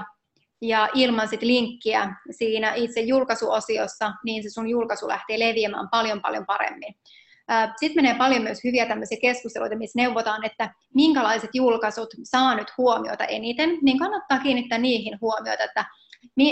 ja 0.62 0.90
ilman 0.94 1.28
sit 1.28 1.42
linkkiä 1.42 2.16
siinä 2.32 2.74
itse 2.74 3.02
julkaisuosiossa, 3.02 4.12
niin 4.26 4.44
se 4.44 4.50
sun 4.50 4.70
julkaisu 4.70 5.08
lähtee 5.08 5.40
leviämään 5.40 5.90
paljon 5.92 6.22
paljon 6.22 6.46
paremmin. 6.46 6.96
Sitten 7.76 8.04
menee 8.04 8.18
paljon 8.18 8.42
myös 8.42 8.64
hyviä 8.64 8.86
tämmöisiä 8.86 9.18
keskusteluita, 9.22 9.76
missä 9.76 10.00
neuvotaan, 10.00 10.46
että 10.46 10.74
minkälaiset 10.96 11.50
julkaisut 11.54 12.10
saa 12.24 12.56
nyt 12.56 12.78
huomiota 12.78 13.26
eniten, 13.26 13.70
niin 13.82 14.00
kannattaa 14.00 14.40
kiinnittää 14.40 14.78
niihin 14.78 15.18
huomiota, 15.22 15.64
että 15.64 15.86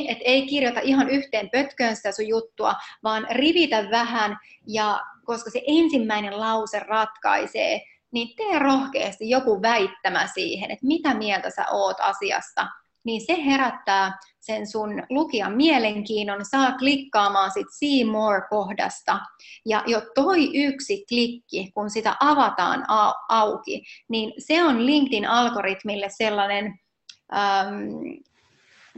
et 0.08 0.18
ei 0.26 0.48
kirjoita 0.48 0.80
ihan 0.80 1.10
yhteen 1.10 1.50
pötköön 1.50 1.96
sitä 1.96 2.12
sun 2.12 2.28
juttua, 2.28 2.76
vaan 3.04 3.28
rivitä 3.32 3.90
vähän, 3.92 4.38
ja 4.68 5.00
koska 5.26 5.50
se 5.50 5.62
ensimmäinen 5.68 6.40
lause 6.40 6.80
ratkaisee, 6.80 7.82
niin 8.12 8.36
tee 8.36 8.60
rohkeasti 8.60 9.30
joku 9.30 9.62
väittämä 9.62 10.28
siihen, 10.28 10.72
että 10.72 10.88
mitä 10.88 11.14
mieltä 11.14 11.50
sä 11.50 11.66
oot 11.72 11.98
asiasta, 12.00 12.68
niin 13.04 13.22
se 13.26 13.46
herättää 13.46 14.18
sen 14.40 14.68
sun 14.68 15.04
lukijan 15.10 15.54
mielenkiinnon, 15.54 16.46
saa 16.46 16.72
klikkaamaan 16.78 17.52
sit 17.52 17.68
See 17.80 18.06
More-kohdasta. 18.06 19.20
Ja 19.66 19.84
jo 19.88 20.02
toi 20.16 20.50
yksi 20.54 21.06
klikki, 21.10 21.72
kun 21.74 21.90
sitä 21.90 22.16
avataan 22.20 22.86
auki, 23.30 23.84
niin 24.10 24.34
se 24.38 24.64
on 24.64 24.86
LinkedIn-algoritmille 24.86 26.10
sellainen 26.10 26.80
äm, 27.34 28.24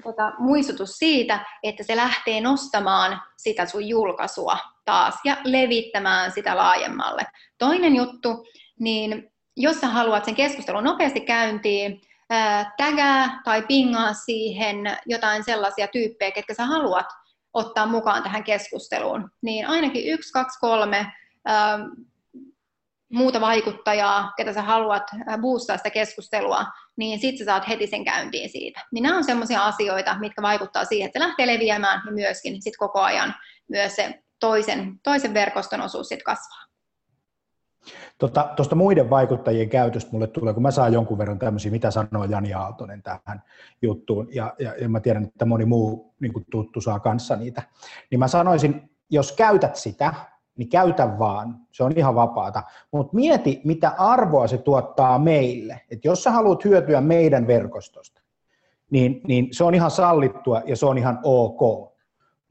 tota, 0.03 0.31
muistutus 0.39 0.97
siitä, 0.97 1.45
että 1.63 1.83
se 1.83 1.95
lähtee 1.95 2.41
nostamaan 2.41 3.21
sitä 3.37 3.65
sun 3.65 3.87
julkaisua 3.87 4.57
taas 4.85 5.15
ja 5.23 5.37
levittämään 5.43 6.31
sitä 6.31 6.57
laajemmalle. 6.57 7.23
Toinen 7.57 7.95
juttu, 7.95 8.47
niin 8.79 9.31
jos 9.57 9.79
sä 9.79 9.87
haluat 9.87 10.25
sen 10.25 10.35
keskustelun 10.35 10.83
nopeasti 10.83 11.21
käyntiin, 11.21 12.01
tägää 12.77 13.41
tai 13.43 13.61
pingaa 13.61 14.13
siihen 14.13 14.97
jotain 15.05 15.43
sellaisia 15.43 15.87
tyyppejä, 15.87 16.31
ketkä 16.31 16.53
sä 16.53 16.65
haluat 16.65 17.05
ottaa 17.53 17.85
mukaan 17.85 18.23
tähän 18.23 18.43
keskusteluun, 18.43 19.31
niin 19.41 19.67
ainakin 19.67 20.07
yksi, 20.13 20.33
kaksi, 20.33 20.59
kolme 20.59 21.13
muuta 23.11 23.41
vaikuttajaa, 23.41 24.33
ketä 24.37 24.53
sä 24.53 24.61
haluat 24.61 25.03
boostaa 25.41 25.77
sitä 25.77 25.89
keskustelua, 25.89 26.65
niin 26.97 27.19
sit 27.19 27.37
sä 27.37 27.45
saat 27.45 27.67
heti 27.67 27.87
sen 27.87 28.05
käyntiin 28.05 28.49
siitä. 28.49 28.85
Niin 28.91 29.03
nämä 29.03 29.17
on 29.17 29.23
sellaisia 29.23 29.65
asioita, 29.65 30.19
mitkä 30.19 30.41
vaikuttaa 30.41 30.85
siihen, 30.85 31.05
että 31.05 31.19
se 31.19 31.25
lähtee 31.25 31.47
leviämään 31.47 32.01
ja 32.05 32.11
myöskin 32.11 32.61
sit 32.61 32.77
koko 32.77 33.01
ajan 33.01 33.35
myös 33.69 33.95
se 33.95 34.23
toisen, 34.39 34.99
toisen 35.03 35.33
verkoston 35.33 35.81
osuus 35.81 36.07
sit 36.07 36.23
kasvaa. 36.23 36.70
Tuosta 38.17 38.53
tota, 38.55 38.75
muiden 38.75 39.09
vaikuttajien 39.09 39.69
käytöstä 39.69 40.11
mulle 40.11 40.27
tulee, 40.27 40.53
kun 40.53 40.63
mä 40.63 40.71
saan 40.71 40.93
jonkun 40.93 41.17
verran 41.17 41.39
tämmöisiä, 41.39 41.71
mitä 41.71 41.91
sanoo 41.91 42.23
Jani 42.23 42.53
Aaltonen 42.53 43.03
tähän 43.03 43.43
juttuun, 43.81 44.27
ja, 44.31 44.53
ja, 44.59 44.75
ja 44.81 44.89
mä 44.89 44.99
tiedän, 44.99 45.23
että 45.23 45.45
moni 45.45 45.65
muu 45.65 46.13
niin 46.19 46.33
tuttu 46.51 46.81
saa 46.81 46.99
kanssa 46.99 47.35
niitä, 47.35 47.63
niin 48.11 48.19
mä 48.19 48.27
sanoisin, 48.27 48.89
jos 49.09 49.31
käytät 49.31 49.75
sitä, 49.75 50.13
niin 50.57 50.69
käytä 50.69 51.19
vaan, 51.19 51.59
se 51.71 51.83
on 51.83 51.93
ihan 51.95 52.15
vapaata, 52.15 52.63
mutta 52.91 53.15
mieti, 53.15 53.61
mitä 53.63 53.91
arvoa 53.97 54.47
se 54.47 54.57
tuottaa 54.57 55.19
meille, 55.19 55.81
että 55.91 56.07
jos 56.07 56.23
sä 56.23 56.31
haluat 56.31 56.65
hyötyä 56.65 57.01
meidän 57.01 57.47
verkostosta, 57.47 58.21
niin, 58.89 59.21
niin 59.27 59.47
se 59.51 59.63
on 59.63 59.75
ihan 59.75 59.91
sallittua 59.91 60.61
ja 60.65 60.75
se 60.75 60.85
on 60.85 60.97
ihan 60.97 61.19
ok 61.23 61.90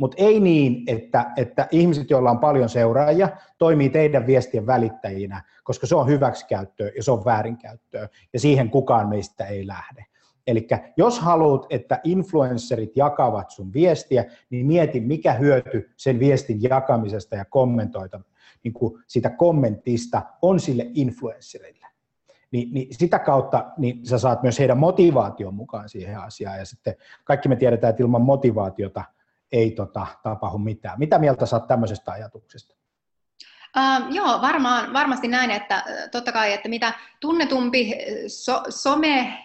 mutta 0.01 0.17
ei 0.21 0.41
niin, 0.41 0.83
että, 0.87 1.31
että 1.37 1.69
ihmiset, 1.71 2.11
joilla 2.11 2.31
on 2.31 2.39
paljon 2.39 2.69
seuraajia, 2.69 3.29
toimii 3.59 3.91
teidän 3.91 4.27
viestien 4.27 4.67
välittäjinä, 4.67 5.43
koska 5.65 5.87
se 5.87 5.97
on 5.97 6.09
hyväksikäyttöä 6.09 6.91
ja 6.97 7.03
se 7.03 7.11
on 7.11 7.25
väärinkäyttöä, 7.25 8.09
ja 8.33 8.41
siihen 8.41 8.71
kukaan 8.71 9.09
meistä 9.09 9.47
ei 9.47 9.67
lähde. 9.67 10.05
Eli 10.47 10.69
jos 10.97 11.21
haluat, 11.21 11.67
että 11.71 12.01
influencerit 12.05 12.97
jakavat 12.97 13.51
sun 13.51 13.73
viestiä, 13.73 14.25
niin 14.51 14.67
mieti, 14.67 15.01
mikä 15.01 15.33
hyöty 15.33 15.91
sen 15.97 16.19
viestin 16.19 16.63
jakamisesta 16.63 17.37
ja 17.37 17.45
kommentoita, 17.45 18.21
niin 18.65 18.73
kuin 18.73 19.03
sitä 19.07 19.31
kommentista 19.31 20.23
on 20.43 20.61
sille 20.61 20.91
influencerille. 20.95 21.87
Niin, 22.51 22.75
niin 22.75 22.95
sitä 22.95 23.19
kautta 23.19 23.71
niin 23.79 24.07
sä 24.07 24.19
saat 24.19 24.43
myös 24.43 24.59
heidän 24.59 24.79
motivaation 24.79 25.55
mukaan 25.55 25.89
siihen 25.89 26.21
asiaan. 26.21 26.59
Ja 26.59 26.65
sitten 26.65 26.95
kaikki 27.25 27.49
me 27.49 27.57
tiedetään, 27.57 27.91
että 27.91 28.03
ilman 28.03 28.23
motivaatiota– 28.23 29.05
ei 29.53 29.71
tota, 29.71 30.07
tapahdu 30.23 30.59
mitään. 30.59 30.99
Mitä 30.99 31.19
mieltä 31.19 31.47
saat 31.47 31.67
tämmöisestä 31.67 32.13
ajatuksesta? 32.13 32.75
Uh, 33.77 34.15
joo, 34.15 34.41
varmaan, 34.41 34.93
varmasti 34.93 35.29
näin, 35.29 35.51
että 35.51 35.85
totta 36.13 36.33
kai, 36.33 36.53
että 36.53 36.69
mitä 36.69 36.93
tunnetumpi 37.21 37.95
so, 38.27 38.63
some 38.69 39.39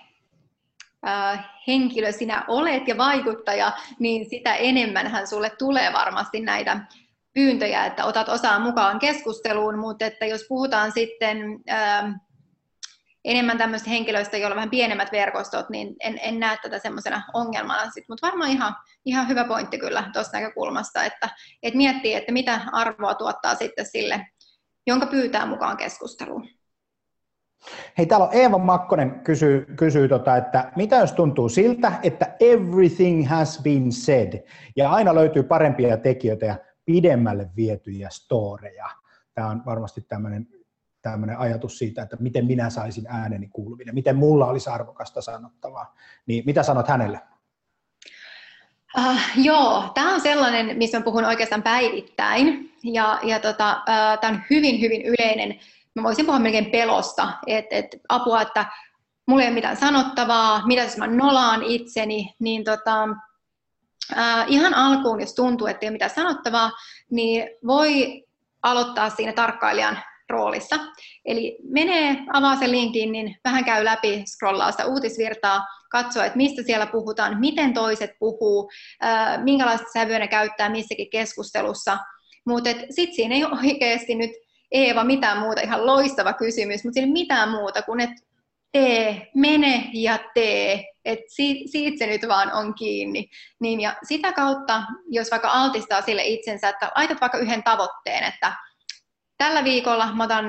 henkilö 1.67 2.11
sinä 2.11 2.45
olet 2.47 2.87
ja 2.87 2.97
vaikuttaja, 2.97 3.71
niin 3.99 4.29
sitä 4.29 4.55
enemmän 4.55 5.07
hän 5.07 5.27
sulle 5.27 5.49
tulee 5.49 5.93
varmasti 5.93 6.39
näitä 6.39 6.79
pyyntöjä, 7.33 7.85
että 7.85 8.05
otat 8.05 8.29
osaa 8.29 8.59
mukaan 8.59 8.99
keskusteluun, 8.99 9.79
mutta 9.79 10.05
että 10.05 10.25
jos 10.25 10.45
puhutaan 10.49 10.91
sitten 10.91 11.37
enemmän 13.25 13.57
tämmöistä 13.57 13.89
henkilöistä, 13.89 14.37
joilla 14.37 14.53
on 14.53 14.55
vähän 14.55 14.69
pienemmät 14.69 15.11
verkostot, 15.11 15.69
niin 15.69 15.95
en, 15.99 16.19
en 16.21 16.39
näe 16.39 16.57
tätä 16.61 16.79
semmoisena 16.79 17.21
ongelmana. 17.33 17.91
Mutta 18.09 18.27
varmaan 18.27 18.49
ihan, 18.51 18.75
ihan 19.05 19.27
hyvä 19.27 19.43
pointti 19.43 19.77
kyllä 19.77 20.09
tuosta 20.13 20.37
näkökulmasta, 20.37 21.03
että, 21.03 21.29
että 21.63 21.77
miettii, 21.77 22.13
että 22.13 22.31
mitä 22.31 22.61
arvoa 22.71 23.15
tuottaa 23.15 23.55
sitten 23.55 23.85
sille, 23.85 24.27
jonka 24.87 25.05
pyytää 25.05 25.45
mukaan 25.45 25.77
keskusteluun. 25.77 26.47
Hei, 27.97 28.05
täällä 28.05 28.25
on 28.25 28.33
Eeva 28.33 28.57
Makkonen 28.57 29.19
kysyy, 29.19 29.65
kysyy 29.75 30.07
tota, 30.07 30.37
että 30.37 30.71
mitä 30.75 30.95
jos 30.95 31.11
tuntuu 31.11 31.49
siltä, 31.49 31.91
että 32.03 32.35
everything 32.39 33.29
has 33.29 33.61
been 33.63 33.91
said, 33.91 34.43
ja 34.75 34.91
aina 34.91 35.15
löytyy 35.15 35.43
parempia 35.43 35.97
tekijöitä 35.97 36.45
ja 36.45 36.57
pidemmälle 36.85 37.49
vietyjä 37.55 38.09
storeja. 38.11 38.89
Tämä 39.33 39.47
on 39.47 39.63
varmasti 39.65 40.01
tämmöinen 40.01 40.47
tämmöinen 41.11 41.37
ajatus 41.39 41.77
siitä, 41.77 42.01
että 42.01 42.17
miten 42.19 42.45
minä 42.45 42.69
saisin 42.69 43.05
ääneni 43.07 43.47
kuuluville, 43.47 43.91
miten 43.91 44.15
mulla 44.15 44.45
olisi 44.45 44.69
arvokasta 44.69 45.21
sanottavaa. 45.21 45.95
Niin 46.25 46.43
mitä 46.45 46.63
sanot 46.63 46.87
hänelle? 46.87 47.21
Uh, 48.97 49.19
joo, 49.35 49.91
tämä 49.93 50.13
on 50.13 50.21
sellainen, 50.21 50.77
missä 50.77 51.01
puhun 51.01 51.25
oikeastaan 51.25 51.63
päivittäin. 51.63 52.71
Ja, 52.83 53.19
ja 53.23 53.39
tota, 53.39 53.71
uh, 53.71 54.19
tämä 54.21 54.33
on 54.33 54.41
hyvin, 54.49 54.81
hyvin 54.81 55.01
yleinen. 55.01 55.59
Mä 55.95 56.03
voisin 56.03 56.25
puhua 56.25 56.39
melkein 56.39 56.71
pelosta, 56.71 57.29
että 57.47 57.75
et, 57.75 57.95
apua, 58.09 58.41
että 58.41 58.65
mulla 59.27 59.41
ei 59.41 59.47
ole 59.47 59.55
mitään 59.55 59.77
sanottavaa, 59.77 60.67
mitä 60.67 60.81
jos 60.81 60.97
mä 60.97 61.07
nolaan 61.07 61.63
itseni, 61.63 62.35
niin 62.39 62.63
tota, 62.63 63.03
uh, 64.11 64.45
ihan 64.47 64.73
alkuun, 64.73 65.21
jos 65.21 65.35
tuntuu, 65.35 65.67
että 65.67 65.85
ei 65.85 65.89
ole 65.89 65.93
mitään 65.93 66.11
sanottavaa, 66.11 66.71
niin 67.11 67.49
voi 67.67 68.23
aloittaa 68.63 69.09
siinä 69.09 69.33
tarkkailijan 69.33 69.97
roolissa. 70.29 70.75
Eli 71.25 71.57
menee, 71.63 72.17
avaa 72.33 72.55
sen 72.55 72.71
niin 72.71 73.35
vähän 73.43 73.65
käy 73.65 73.85
läpi, 73.85 74.23
scrollaa 74.25 74.71
sitä 74.71 74.85
uutisvirtaa, 74.85 75.65
katsoo, 75.91 76.23
että 76.23 76.37
mistä 76.37 76.63
siellä 76.63 76.87
puhutaan, 76.87 77.39
miten 77.39 77.73
toiset 77.73 78.11
puhuu, 78.19 78.71
minkälaista 79.43 79.87
sävyä 79.93 80.19
ne 80.19 80.27
käyttää 80.27 80.69
missäkin 80.69 81.09
keskustelussa. 81.09 81.97
Mutta 82.47 82.69
sitten 82.89 83.15
siinä 83.15 83.35
ei 83.35 83.43
ole 83.43 83.57
oikeasti 83.65 84.15
nyt 84.15 84.31
Eeva 84.71 85.03
mitään 85.03 85.37
muuta, 85.37 85.61
ihan 85.61 85.85
loistava 85.85 86.33
kysymys, 86.33 86.83
mutta 86.83 86.93
siinä 86.93 87.07
ei 87.07 87.11
mitään 87.13 87.49
muuta 87.49 87.81
kuin, 87.81 87.99
että 87.99 88.15
tee, 88.71 89.27
mene 89.35 89.89
ja 89.93 90.19
tee, 90.33 90.83
että 91.05 91.25
siitä, 91.27 91.71
siitä 91.71 91.97
se 91.97 92.07
nyt 92.07 92.27
vaan 92.27 92.53
on 92.53 92.73
kiinni. 92.73 93.29
Niin, 93.59 93.81
ja 93.81 93.95
sitä 94.07 94.33
kautta, 94.33 94.83
jos 95.09 95.31
vaikka 95.31 95.49
altistaa 95.51 96.01
sille 96.01 96.23
itsensä, 96.23 96.69
että 96.69 96.91
laitat 96.95 97.21
vaikka 97.21 97.37
yhden 97.37 97.63
tavoitteen, 97.63 98.23
että 98.23 98.53
Tällä 99.37 99.63
viikolla 99.63 100.13
mä 100.13 100.23
otan 100.23 100.45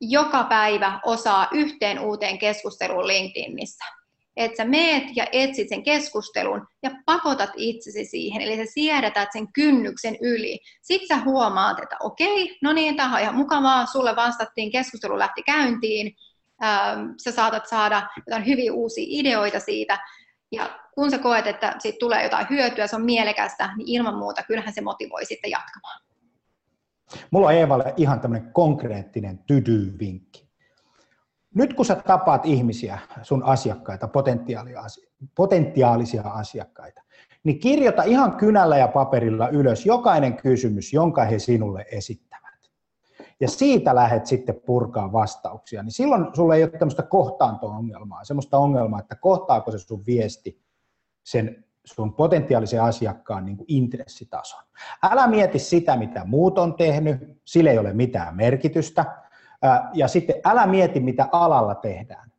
joka 0.00 0.44
päivä 0.44 1.00
osaa 1.04 1.48
yhteen 1.52 1.98
uuteen 1.98 2.38
keskusteluun 2.38 3.06
LinkedInissä. 3.06 3.84
Että 4.36 4.56
sä 4.56 4.64
meet 4.64 5.04
ja 5.16 5.26
etsit 5.32 5.68
sen 5.68 5.82
keskustelun 5.82 6.66
ja 6.82 6.90
pakotat 7.06 7.50
itsesi 7.56 8.04
siihen, 8.04 8.42
eli 8.42 8.56
sä 8.56 8.72
siedätät 8.74 9.28
sen 9.32 9.52
kynnyksen 9.52 10.16
yli. 10.20 10.58
Sitten 10.82 11.18
sä 11.18 11.24
huomaat, 11.24 11.78
että 11.82 11.96
okei, 12.00 12.58
no 12.62 12.72
niin, 12.72 12.96
tämä 12.96 13.14
on 13.14 13.20
ihan 13.20 13.34
mukavaa, 13.34 13.86
sulle 13.86 14.16
vastattiin, 14.16 14.72
keskustelu 14.72 15.18
lähti 15.18 15.42
käyntiin, 15.42 16.16
ähm, 16.64 17.10
sä 17.24 17.32
saatat 17.32 17.66
saada 17.66 18.08
jotain 18.26 18.46
hyvin 18.46 18.72
uusia 18.72 19.04
ideoita 19.08 19.60
siitä, 19.60 19.98
ja 20.52 20.78
kun 20.94 21.10
sä 21.10 21.18
koet, 21.18 21.46
että 21.46 21.74
siitä 21.78 21.98
tulee 21.98 22.22
jotain 22.22 22.46
hyötyä, 22.50 22.86
se 22.86 22.96
on 22.96 23.04
mielekästä, 23.04 23.70
niin 23.76 23.88
ilman 23.88 24.18
muuta 24.18 24.42
kyllähän 24.42 24.74
se 24.74 24.80
motivoi 24.80 25.24
sitten 25.24 25.50
jatkamaan. 25.50 26.07
Mulla 27.30 27.46
on 27.46 27.54
Eevalle 27.54 27.94
ihan 27.96 28.20
tämmöinen 28.20 28.52
konkreettinen 28.52 29.38
tydy-vinkki. 29.38 30.48
Nyt 31.54 31.74
kun 31.74 31.84
sä 31.84 31.94
tapaat 31.94 32.46
ihmisiä, 32.46 32.98
sun 33.22 33.42
asiakkaita, 33.42 34.08
potentiaalisia 35.34 36.22
asiakkaita, 36.22 37.02
niin 37.44 37.58
kirjoita 37.58 38.02
ihan 38.02 38.36
kynällä 38.36 38.78
ja 38.78 38.88
paperilla 38.88 39.48
ylös 39.48 39.86
jokainen 39.86 40.36
kysymys, 40.36 40.92
jonka 40.92 41.24
he 41.24 41.38
sinulle 41.38 41.86
esittävät. 41.92 42.70
Ja 43.40 43.48
siitä 43.48 43.94
lähdet 43.94 44.26
sitten 44.26 44.60
purkaa 44.66 45.12
vastauksia. 45.12 45.82
Niin 45.82 45.92
silloin 45.92 46.26
sulla 46.34 46.54
ei 46.54 46.62
ole 46.62 46.70
tämmöistä 46.70 47.02
kohtaanto-ongelmaa, 47.02 48.24
semmoista 48.24 48.58
ongelmaa, 48.58 49.00
että 49.00 49.14
kohtaako 49.14 49.70
se 49.70 49.78
sun 49.78 50.06
viesti 50.06 50.62
sen 51.24 51.64
sun 51.94 52.14
potentiaalisen 52.14 52.82
asiakkaan 52.82 53.44
niin 53.44 53.56
kuin 53.56 53.66
intressitason. 53.68 54.62
Älä 55.10 55.26
mieti 55.26 55.58
sitä, 55.58 55.96
mitä 55.96 56.24
muut 56.24 56.58
on 56.58 56.74
tehnyt, 56.74 57.40
sillä 57.44 57.70
ei 57.70 57.78
ole 57.78 57.92
mitään 57.92 58.36
merkitystä. 58.36 59.04
Ja 59.94 60.08
sitten 60.08 60.36
älä 60.44 60.66
mieti, 60.66 61.00
mitä 61.00 61.28
alalla 61.32 61.74
tehdään. 61.74 62.32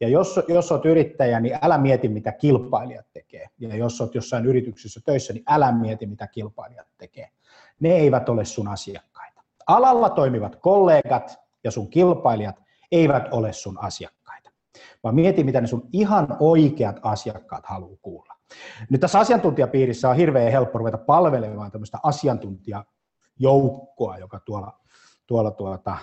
Ja 0.00 0.08
jos, 0.08 0.40
jos 0.48 0.72
olet 0.72 0.84
yrittäjä, 0.84 1.40
niin 1.40 1.58
älä 1.62 1.78
mieti, 1.78 2.08
mitä 2.08 2.32
kilpailijat 2.32 3.06
tekee. 3.12 3.46
Ja 3.58 3.76
jos 3.76 4.00
olet 4.00 4.14
jossain 4.14 4.46
yrityksessä 4.46 5.00
töissä, 5.04 5.32
niin 5.32 5.44
älä 5.48 5.72
mieti, 5.72 6.06
mitä 6.06 6.26
kilpailijat 6.26 6.86
tekee. 6.98 7.28
Ne 7.80 7.88
eivät 7.88 8.28
ole 8.28 8.44
sun 8.44 8.68
asiakkaita. 8.68 9.42
Alalla 9.66 10.10
toimivat 10.10 10.56
kollegat 10.56 11.40
ja 11.64 11.70
sun 11.70 11.90
kilpailijat 11.90 12.62
eivät 12.92 13.28
ole 13.30 13.52
sun 13.52 13.78
asiakkaita. 13.78 14.50
Vaan 15.04 15.14
mieti, 15.14 15.44
mitä 15.44 15.60
ne 15.60 15.66
sun 15.66 15.88
ihan 15.92 16.36
oikeat 16.40 16.96
asiakkaat 17.02 17.66
haluaa 17.66 17.96
kuulla. 18.02 18.33
Nyt 18.90 19.00
tässä 19.00 19.18
asiantuntijapiirissä 19.18 20.10
on 20.10 20.16
hirveän 20.16 20.52
helppo 20.52 20.78
ruveta 20.78 20.98
palvelemaan 20.98 21.70
tämmöistä 21.70 21.98
asiantuntijajoukkoa, 22.02 24.18
joka 24.18 24.40
tuolla, 24.40 24.80
tuolla 25.26 25.50
tuota, 25.50 25.98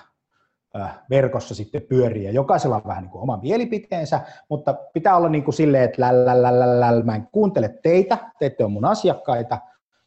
verkossa 1.10 1.56
sitten 1.56 1.82
pyörii, 1.82 2.24
ja 2.24 2.32
jokaisella 2.32 2.76
on 2.76 2.82
vähän 2.88 3.04
niin 3.04 3.12
kuin 3.12 3.22
oma 3.22 3.38
mielipiteensä, 3.38 4.22
mutta 4.50 4.74
pitää 4.94 5.18
olla 5.18 5.30
niin 5.30 5.44
kuin 5.44 5.54
silleen, 5.54 5.84
että 5.84 6.02
läl, 6.02 7.04
mä 7.04 7.16
en 7.16 7.28
kuuntele 7.32 7.80
teitä, 7.84 8.18
te 8.40 8.46
ette 8.46 8.64
ole 8.64 8.72
mun 8.72 8.86
asiakkaita, 8.86 9.58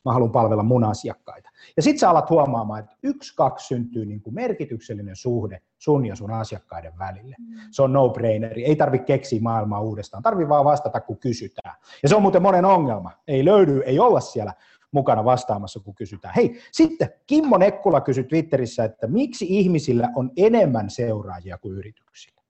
mä 0.04 0.12
haluan 0.12 0.32
palvella 0.32 0.62
mun 0.62 0.84
asiakkaita. 0.84 1.50
Ja 1.76 1.82
sitten 1.82 1.98
sä 1.98 2.10
alat 2.10 2.30
huomaamaan, 2.30 2.80
että 2.80 2.96
yksi, 3.02 3.36
kaksi 3.36 3.66
syntyy 3.66 4.06
niin 4.06 4.20
kuin 4.20 4.34
merkityksellinen 4.34 5.16
suhde 5.16 5.62
sun 5.78 6.06
ja 6.06 6.16
sun 6.16 6.30
asiakkaiden 6.30 6.98
välille. 6.98 7.36
Mm. 7.38 7.46
Se 7.70 7.82
on 7.82 7.92
no-braineri, 7.92 8.64
ei 8.64 8.76
tarvitse 8.76 9.04
keksiä 9.04 9.40
maailmaa 9.40 9.80
uudestaan, 9.80 10.22
tarvii 10.22 10.48
vaan 10.48 10.64
vastata, 10.64 11.00
kun 11.00 11.18
kysytään. 11.18 11.74
Ja 12.02 12.08
se 12.08 12.16
on 12.16 12.22
muuten 12.22 12.42
monen 12.42 12.64
ongelma, 12.64 13.10
ei 13.28 13.44
löydy, 13.44 13.82
ei 13.86 13.98
olla 13.98 14.20
siellä 14.20 14.54
mukana 14.92 15.24
vastaamassa, 15.24 15.80
kun 15.80 15.94
kysytään. 15.94 16.34
Hei, 16.34 16.60
sitten 16.72 17.08
Kimmo 17.26 17.58
Nekkula 17.58 18.00
kysyi 18.00 18.24
Twitterissä, 18.24 18.84
että 18.84 19.06
miksi 19.06 19.46
ihmisillä 19.48 20.08
on 20.14 20.30
enemmän 20.36 20.90
seuraajia 20.90 21.58
kuin 21.58 21.76
yrityksillä? 21.76 22.42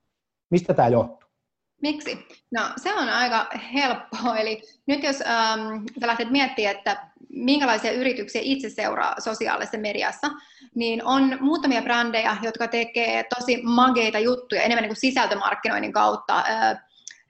Mistä 0.50 0.74
tämä 0.74 0.88
johtuu? 0.88 1.23
Miksi? 1.84 2.26
No 2.50 2.60
se 2.76 2.94
on 2.94 3.08
aika 3.08 3.46
helppoa. 3.74 4.36
Eli 4.36 4.62
nyt 4.86 5.02
jos 5.02 5.20
ähm, 5.20 5.84
sä 6.00 6.06
lähdet 6.06 6.30
miettimään, 6.30 6.76
että 6.76 7.06
minkälaisia 7.28 7.92
yrityksiä 7.92 8.40
itse 8.44 8.70
seuraa 8.70 9.20
sosiaalisessa 9.20 9.78
mediassa, 9.78 10.30
niin 10.74 11.04
on 11.04 11.38
muutamia 11.40 11.82
brändejä, 11.82 12.36
jotka 12.42 12.68
tekee 12.68 13.24
tosi 13.38 13.62
mageita 13.62 14.18
juttuja 14.18 14.62
enemmän 14.62 14.82
niin 14.82 14.88
kuin 14.88 15.00
sisältömarkkinoinnin 15.00 15.92
kautta. 15.92 16.38
Äh, 16.38 16.78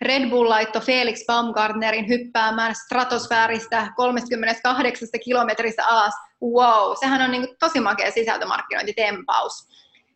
Red 0.03 0.31
Bull 0.31 0.49
laittoi 0.49 0.83
Felix 0.83 1.27
Baumgartnerin 1.27 2.09
hyppäämään 2.09 2.75
stratosfääristä 2.75 3.93
38 3.97 5.09
kilometristä 5.25 5.87
alas. 5.87 6.15
Wow, 6.43 6.97
sehän 7.01 7.23
on 7.23 7.31
niin 7.31 7.47
kuin 7.47 7.57
tosi 7.59 7.81
makea 7.81 8.11
sisältömarkkinointitempaus. 8.11 9.69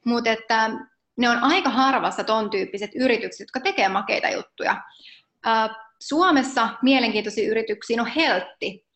Mutta 0.04 0.30
että 0.30 0.70
ne 1.18 1.30
on 1.30 1.38
aika 1.38 1.70
harvassa 1.70 2.24
ton 2.24 2.50
tyyppiset 2.50 2.90
yritykset, 2.94 3.40
jotka 3.40 3.60
tekee 3.60 3.88
makeita 3.88 4.28
juttuja. 4.28 4.82
Suomessa 6.00 6.68
mielenkiintoisia 6.82 7.50
yrityksiä 7.50 8.02
on 8.02 8.08
Heltti. 8.08 8.86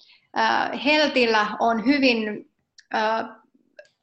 Heltillä 0.85 1.47
on 1.61 1.87
hyvin 1.87 2.51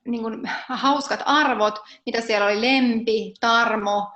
niin 0.05 0.22
kuin, 0.22 0.41
hauskat 0.70 1.24
arvot, 1.26 1.80
mitä 2.05 2.22
siellä 2.22 2.45
oli 2.45 2.61
lempi, 2.61 3.34
tarmo, 3.39 4.11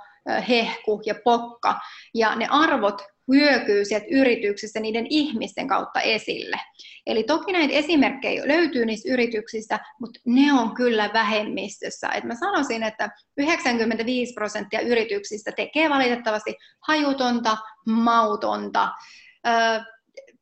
hehku 0.50 1.02
ja 1.06 1.16
pokka. 1.24 1.80
Ja 2.14 2.36
ne 2.36 2.48
arvot 2.50 3.02
hyökyy 3.32 3.86
sieltä 3.86 4.06
yrityksestä 4.12 4.80
niiden 4.80 5.08
ihmisten 5.10 5.68
kautta 5.68 6.02
esille. 6.02 6.58
Eli 7.06 7.24
toki 7.24 7.52
näitä 7.52 7.74
esimerkkejä 7.74 8.48
löytyy 8.48 8.86
niistä 8.86 9.14
yrityksistä, 9.14 9.80
mutta 10.02 10.20
ne 10.26 10.54
on 10.54 10.76
kyllä 10.76 11.10
vähemmistössä. 11.14 12.10
Et 12.10 12.24
mä 12.24 12.36
sanoisin, 12.36 12.84
että 12.84 13.10
95 13.38 14.34
prosenttia 14.34 14.80
yrityksistä 14.80 15.52
tekee 15.52 15.90
valitettavasti 15.90 16.56
hajutonta, 16.88 17.58
mautonta, 17.88 18.90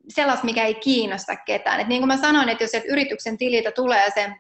sellaista, 0.10 0.46
mikä 0.46 0.66
ei 0.66 0.76
kiinnosta 0.76 1.36
ketään. 1.36 1.80
Et 1.80 1.88
niin 1.88 2.02
kuin 2.02 2.08
mä 2.08 2.18
sanoin, 2.18 2.50
että 2.50 2.64
jos 2.64 2.72
yrityksen 2.88 3.38
tililtä 3.38 3.72
tulee 3.72 4.12
se 4.14 4.32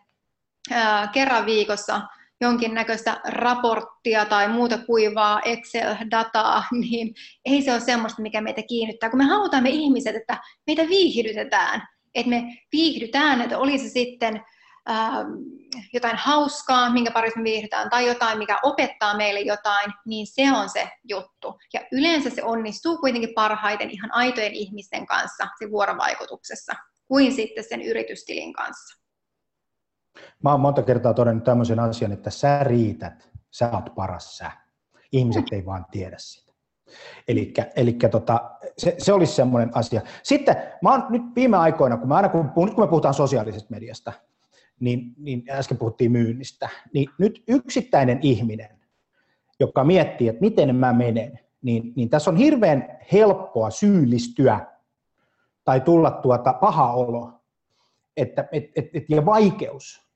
kerran 1.14 1.46
viikossa 1.46 2.02
jonkinnäköistä 2.42 3.22
raporttia 3.24 4.26
tai 4.26 4.48
muuta 4.48 4.78
kuivaa 4.78 5.42
Excel-dataa, 5.46 6.64
niin 6.90 7.16
ei 7.46 7.62
se 7.62 7.72
ole 7.72 7.80
semmoista, 7.80 8.22
mikä 8.22 8.42
meitä 8.42 8.62
kiinnittää. 8.64 9.10
Kun 9.10 9.18
me 9.18 9.26
halutaan 9.26 9.64
me 9.64 9.70
ihmiset, 9.70 10.16
että 10.16 10.38
meitä 10.68 10.90
viihdytetään, 10.90 11.88
että 12.16 12.30
me 12.30 12.44
viihdytään, 12.72 13.42
että 13.42 13.58
olisi 13.58 13.90
sitten 13.90 14.42
ää, 14.86 15.26
jotain 15.94 16.16
hauskaa, 16.16 16.90
minkä 16.90 17.12
parissa 17.12 17.40
me 17.40 17.44
viihdytään, 17.44 17.90
tai 17.90 18.08
jotain, 18.08 18.38
mikä 18.38 18.60
opettaa 18.64 19.18
meille 19.18 19.40
jotain, 19.40 19.94
niin 20.06 20.28
se 20.28 20.52
on 20.52 20.70
se 20.70 20.90
juttu. 21.04 21.60
Ja 21.74 21.82
yleensä 21.92 22.30
se 22.30 22.44
onnistuu 22.44 22.98
kuitenkin 22.98 23.34
parhaiten 23.36 23.90
ihan 23.90 24.14
aitojen 24.14 24.54
ihmisten 24.54 25.06
kanssa 25.06 25.48
se 25.60 25.72
vuorovaikutuksessa, 25.72 26.74
kuin 27.08 27.34
sitten 27.34 27.64
sen 27.64 27.82
yritystilin 27.82 28.54
kanssa. 28.54 29.01
Mä 30.44 30.52
oon 30.52 30.60
monta 30.60 30.84
kertaa 30.84 31.14
todennut 31.14 31.44
tämmöisen 31.44 31.80
asian, 31.80 32.12
että 32.12 32.30
sä 32.30 32.64
riität, 32.64 33.30
sä 33.52 33.72
oot 33.72 33.96
paras 33.96 34.38
sä. 34.38 34.52
Ihmiset 35.12 35.46
ei 35.52 35.66
vaan 35.66 35.86
tiedä 35.92 36.16
sitä. 36.20 36.52
Eli 37.76 37.94
tota, 38.12 38.52
se, 38.78 38.96
se 38.98 39.14
olisi 39.14 39.34
semmoinen 39.34 39.78
asia. 39.78 40.02
Sitten 40.24 40.56
mä 40.82 40.92
oon 40.92 41.06
nyt 41.10 41.22
viime 41.36 41.58
aikoina, 41.58 41.98
kun, 41.98 42.08
mä 42.08 42.16
aina, 42.16 42.30
kun, 42.30 42.52
nyt 42.66 42.74
kun 42.74 42.84
me 42.84 42.88
puhutaan 42.88 43.14
sosiaalisesta 43.14 43.72
mediasta, 43.72 44.14
niin, 44.80 45.14
niin 45.18 45.44
äsken 45.50 45.78
puhuttiin 45.78 46.12
myynnistä, 46.12 46.70
niin 46.94 47.10
nyt 47.18 47.44
yksittäinen 47.48 48.20
ihminen, 48.22 48.70
joka 49.60 49.84
miettii, 49.84 50.28
että 50.28 50.42
miten 50.42 50.76
mä 50.76 50.94
menen, 50.94 51.40
niin, 51.62 51.94
niin 51.96 52.10
tässä 52.10 52.32
on 52.32 52.38
hirveän 52.38 53.00
helppoa 53.12 53.70
syyllistyä 53.70 54.66
tai 55.64 55.82
tulla 55.82 56.12
tuota 56.12 56.54
paha 56.54 56.94
olo 56.94 57.41
että, 58.22 58.48
et, 58.52 58.64
et, 58.76 58.90
et, 58.94 59.04
ja 59.10 59.26
vaikeus. 59.26 60.12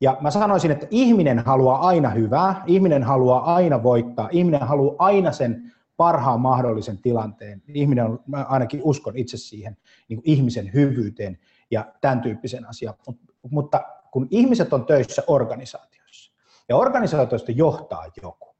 Ja 0.00 0.16
mä 0.20 0.30
sanoisin, 0.30 0.70
että 0.70 0.86
ihminen 0.90 1.38
haluaa 1.38 1.78
aina 1.88 2.10
hyvää, 2.10 2.62
ihminen 2.66 3.02
haluaa 3.02 3.54
aina 3.54 3.82
voittaa, 3.82 4.28
ihminen 4.32 4.60
haluaa 4.60 4.94
aina 4.98 5.32
sen 5.32 5.72
parhaan 5.96 6.40
mahdollisen 6.40 6.98
tilanteen. 6.98 7.62
Ihminen 7.68 8.18
mä 8.26 8.46
ainakin 8.48 8.80
uskon 8.82 9.16
itse 9.16 9.36
siihen 9.36 9.76
niin 10.08 10.16
kuin 10.16 10.30
ihmisen 10.30 10.72
hyvyyteen 10.74 11.38
ja 11.70 11.92
tämän 12.00 12.20
tyyppisen 12.20 12.68
asian. 12.68 12.94
Mutta 13.50 13.84
kun 14.10 14.26
ihmiset 14.30 14.72
on 14.72 14.86
töissä 14.86 15.22
organisaatioissa, 15.26 16.32
ja 16.68 16.76
organisaatioista 16.76 17.52
johtaa 17.52 18.04
joku, 18.22 18.54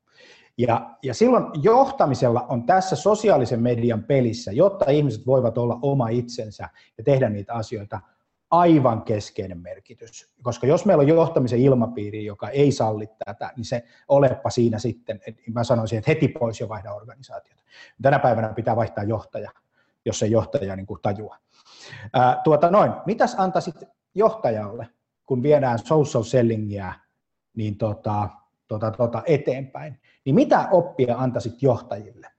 ja, 0.58 0.96
ja 1.02 1.14
silloin 1.14 1.44
johtamisella 1.62 2.46
on 2.48 2.66
tässä 2.66 2.96
sosiaalisen 2.96 3.62
median 3.62 4.04
pelissä, 4.04 4.52
jotta 4.52 4.90
ihmiset 4.90 5.26
voivat 5.26 5.58
olla 5.58 5.78
oma 5.82 6.08
itsensä 6.08 6.68
ja 6.98 7.04
tehdä 7.04 7.28
niitä 7.28 7.54
asioita– 7.54 8.00
aivan 8.50 9.02
keskeinen 9.02 9.58
merkitys, 9.58 10.32
koska 10.42 10.66
jos 10.66 10.84
meillä 10.84 11.02
on 11.02 11.08
johtamisen 11.08 11.58
ilmapiiri, 11.58 12.24
joka 12.24 12.48
ei 12.48 12.72
salli 12.72 13.08
tätä, 13.24 13.52
niin 13.56 13.64
se 13.64 13.84
olepa 14.08 14.50
siinä 14.50 14.78
sitten, 14.78 15.20
että 15.26 15.42
mä 15.52 15.64
sanoisin, 15.64 15.98
että 15.98 16.10
heti 16.10 16.28
pois 16.28 16.60
jo 16.60 16.68
vaihda 16.68 16.92
organisaatiota. 16.92 17.62
Tänä 18.02 18.18
päivänä 18.18 18.48
pitää 18.48 18.76
vaihtaa 18.76 19.04
johtaja, 19.04 19.50
jos 20.04 20.18
se 20.18 20.26
johtaja 20.26 20.76
niin 20.76 20.86
kuin 20.86 21.00
tajua. 21.02 21.36
Ää, 22.12 22.40
tuota 22.44 22.70
noin, 22.70 22.92
mitäs 23.06 23.34
antaisit 23.38 23.76
johtajalle, 24.14 24.88
kun 25.26 25.42
viedään 25.42 25.78
social 25.78 26.24
sellingiä 26.24 26.94
niin 27.56 27.78
tota, 27.78 28.28
tota, 28.68 28.90
tota 28.90 29.22
eteenpäin, 29.26 30.00
niin 30.24 30.34
mitä 30.34 30.68
oppia 30.70 31.16
antaisit 31.18 31.62
johtajille? 31.62 32.33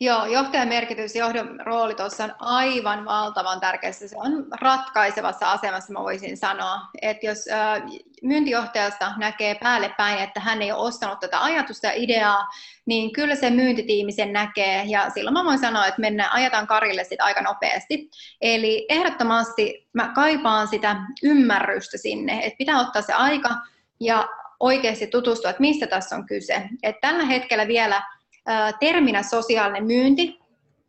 Joo, 0.00 0.26
johtajan 0.26 0.68
merkitys, 0.68 1.16
johdon 1.16 1.60
rooli 1.60 1.94
tuossa 1.94 2.24
on 2.24 2.34
aivan 2.38 3.04
valtavan 3.04 3.60
tärkeässä. 3.60 4.08
Se 4.08 4.16
on 4.18 4.46
ratkaisevassa 4.60 5.52
asemassa, 5.52 5.92
mä 5.92 6.00
voisin 6.00 6.36
sanoa. 6.36 6.80
Että 7.02 7.26
jos 7.26 7.38
äh, 7.52 7.82
myyntijohtajasta 8.22 9.12
näkee 9.16 9.54
päälle 9.54 9.94
päin, 9.98 10.18
että 10.18 10.40
hän 10.40 10.62
ei 10.62 10.72
ole 10.72 10.86
ostanut 10.86 11.20
tätä 11.20 11.42
ajatusta 11.42 11.86
ja 11.86 11.92
ideaa, 11.96 12.46
niin 12.86 13.12
kyllä 13.12 13.34
se 13.34 13.50
myyntitiimi 13.50 14.12
sen 14.12 14.32
näkee. 14.32 14.84
Ja 14.84 15.10
silloin 15.10 15.34
mä 15.34 15.44
voin 15.44 15.58
sanoa, 15.58 15.86
että 15.86 16.00
mennään, 16.00 16.32
ajetaan 16.32 16.66
karille 16.66 17.04
sitä 17.04 17.24
aika 17.24 17.42
nopeasti. 17.42 18.10
Eli 18.40 18.86
ehdottomasti 18.88 19.88
mä 19.92 20.12
kaipaan 20.14 20.68
sitä 20.68 20.96
ymmärrystä 21.22 21.98
sinne, 21.98 22.40
että 22.44 22.58
pitää 22.58 22.80
ottaa 22.80 23.02
se 23.02 23.12
aika 23.12 23.50
ja 24.00 24.28
oikeasti 24.60 25.06
tutustua, 25.06 25.50
että 25.50 25.60
mistä 25.60 25.86
tässä 25.86 26.16
on 26.16 26.26
kyse. 26.26 26.68
Et 26.82 26.96
tällä 27.00 27.24
hetkellä 27.24 27.68
vielä 27.68 28.02
terminä 28.80 29.22
sosiaalinen 29.22 29.84
myynti 29.84 30.38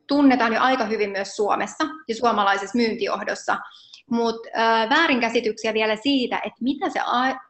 tunnetaan 0.08 0.54
jo 0.54 0.62
aika 0.62 0.86
hyvin 0.86 1.10
myös 1.10 1.36
Suomessa 1.36 1.84
ja 2.08 2.16
suomalaisessa 2.16 2.78
myyntijohdossa, 2.78 3.58
mutta 4.12 4.50
väärinkäsityksiä 4.90 5.74
vielä 5.74 5.96
siitä, 5.96 6.38
että 6.38 6.58
mitä 6.62 6.90
se 6.90 7.00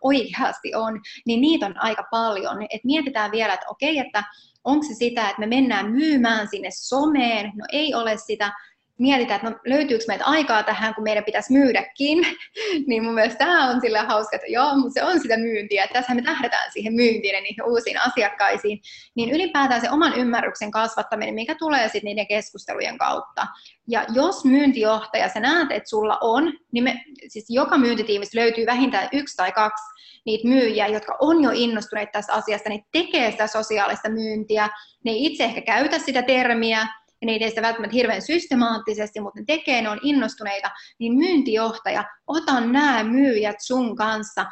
oikeasti 0.02 0.76
on, 0.76 1.02
niin 1.26 1.42
niitä 1.42 1.66
on 1.66 1.76
aika 1.78 2.04
paljon. 2.12 2.62
Et 2.62 2.84
mietitään 2.84 3.32
vielä, 3.32 3.54
että 3.54 3.66
okei, 3.70 4.00
että 4.00 4.24
onko 4.64 4.86
se 4.88 4.94
sitä, 4.94 5.30
että 5.30 5.40
me 5.40 5.46
mennään 5.46 5.92
myymään 5.92 6.48
sinne 6.48 6.70
someen, 6.72 7.52
no 7.56 7.66
ei 7.72 7.94
ole 7.94 8.18
sitä, 8.18 8.52
mietitään, 8.98 9.36
että 9.36 9.50
no, 9.50 9.60
löytyykö 9.66 10.04
meitä 10.08 10.26
aikaa 10.26 10.64
tähän, 10.64 10.96
kun 10.96 11.04
meidän 11.04 11.24
pitäisi 11.24 11.54
myydäkin, 11.54 12.28
niin 12.88 13.04
mun 13.04 13.14
mielestä 13.14 13.38
tämä 13.38 13.70
on 13.70 13.82
sillä 13.82 14.04
hauska, 14.04 14.36
että 14.36 14.48
joo, 14.48 14.76
mutta 14.76 14.94
se 14.94 15.04
on 15.04 15.20
sitä 15.20 15.38
myyntiä, 15.38 15.84
että 15.84 15.94
tässä 15.94 16.16
me 16.16 16.22
tähdetään 16.22 16.72
siihen 16.72 16.94
myyntiin 16.94 17.36
ja 17.36 17.42
niihin 17.42 17.64
uusiin 17.66 18.02
asiakkaisiin, 18.02 18.82
niin 19.16 19.32
ylipäätään 19.32 19.82
se 19.82 19.90
oman 19.90 20.14
ymmärryksen 20.14 20.72
kasvattaminen, 20.72 21.36
mikä 21.36 21.56
tulee 21.56 21.84
sitten 21.84 22.04
niiden 22.04 22.28
keskustelujen 22.28 22.98
kautta. 22.98 23.48
Ja 23.88 24.06
jos 24.14 24.46
myyntijohtaja, 24.46 25.30
sä 25.30 25.40
näet, 25.40 25.72
että 25.72 25.90
sulla 25.90 26.18
on, 26.22 26.54
niin 26.72 26.84
me, 26.84 27.04
siis 27.28 27.46
joka 27.50 27.78
myyntitiimistä 27.78 28.40
löytyy 28.40 28.66
vähintään 28.66 29.10
yksi 29.12 29.38
tai 29.38 29.52
kaksi 29.52 29.84
niitä 30.26 30.48
myyjiä, 30.48 30.88
jotka 30.88 31.18
on 31.20 31.44
jo 31.44 31.50
innostuneet 31.54 32.12
tästä 32.12 32.34
asiasta, 32.34 32.70
niin 32.70 32.86
tekee 32.92 33.32
sitä 33.32 33.48
sosiaalista 33.48 34.10
myyntiä, 34.10 34.70
ne 35.04 35.12
ei 35.12 35.26
itse 35.26 35.44
ehkä 35.44 35.62
käytä 35.62 36.00
sitä 36.00 36.22
termiä, 36.22 36.88
niitä 37.26 37.46
ei 37.46 37.50
sitä 37.50 37.62
välttämättä 37.62 37.96
hirveän 37.96 38.22
systemaattisesti, 38.22 39.22
mutta 39.22 39.40
ne 39.40 39.46
tekee, 39.48 39.82
ne 39.82 39.90
on 39.90 40.00
innostuneita, 40.04 40.72
niin 41.00 41.14
myyntijohtaja, 41.14 42.04
ota 42.28 42.60
nämä 42.60 43.04
myyjät 43.04 43.56
sun 43.60 43.96
kanssa 43.96 44.46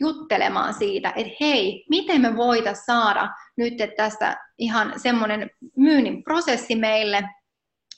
juttelemaan 0.00 0.74
siitä, 0.74 1.12
että 1.16 1.32
hei, 1.40 1.84
miten 1.90 2.20
me 2.20 2.36
voitaisiin 2.36 2.84
saada 2.84 3.28
nyt 3.56 3.74
tästä 3.96 4.36
ihan 4.58 5.00
semmoinen 5.00 5.50
myynnin 5.76 6.24
prosessi 6.24 6.76
meille 6.76 7.22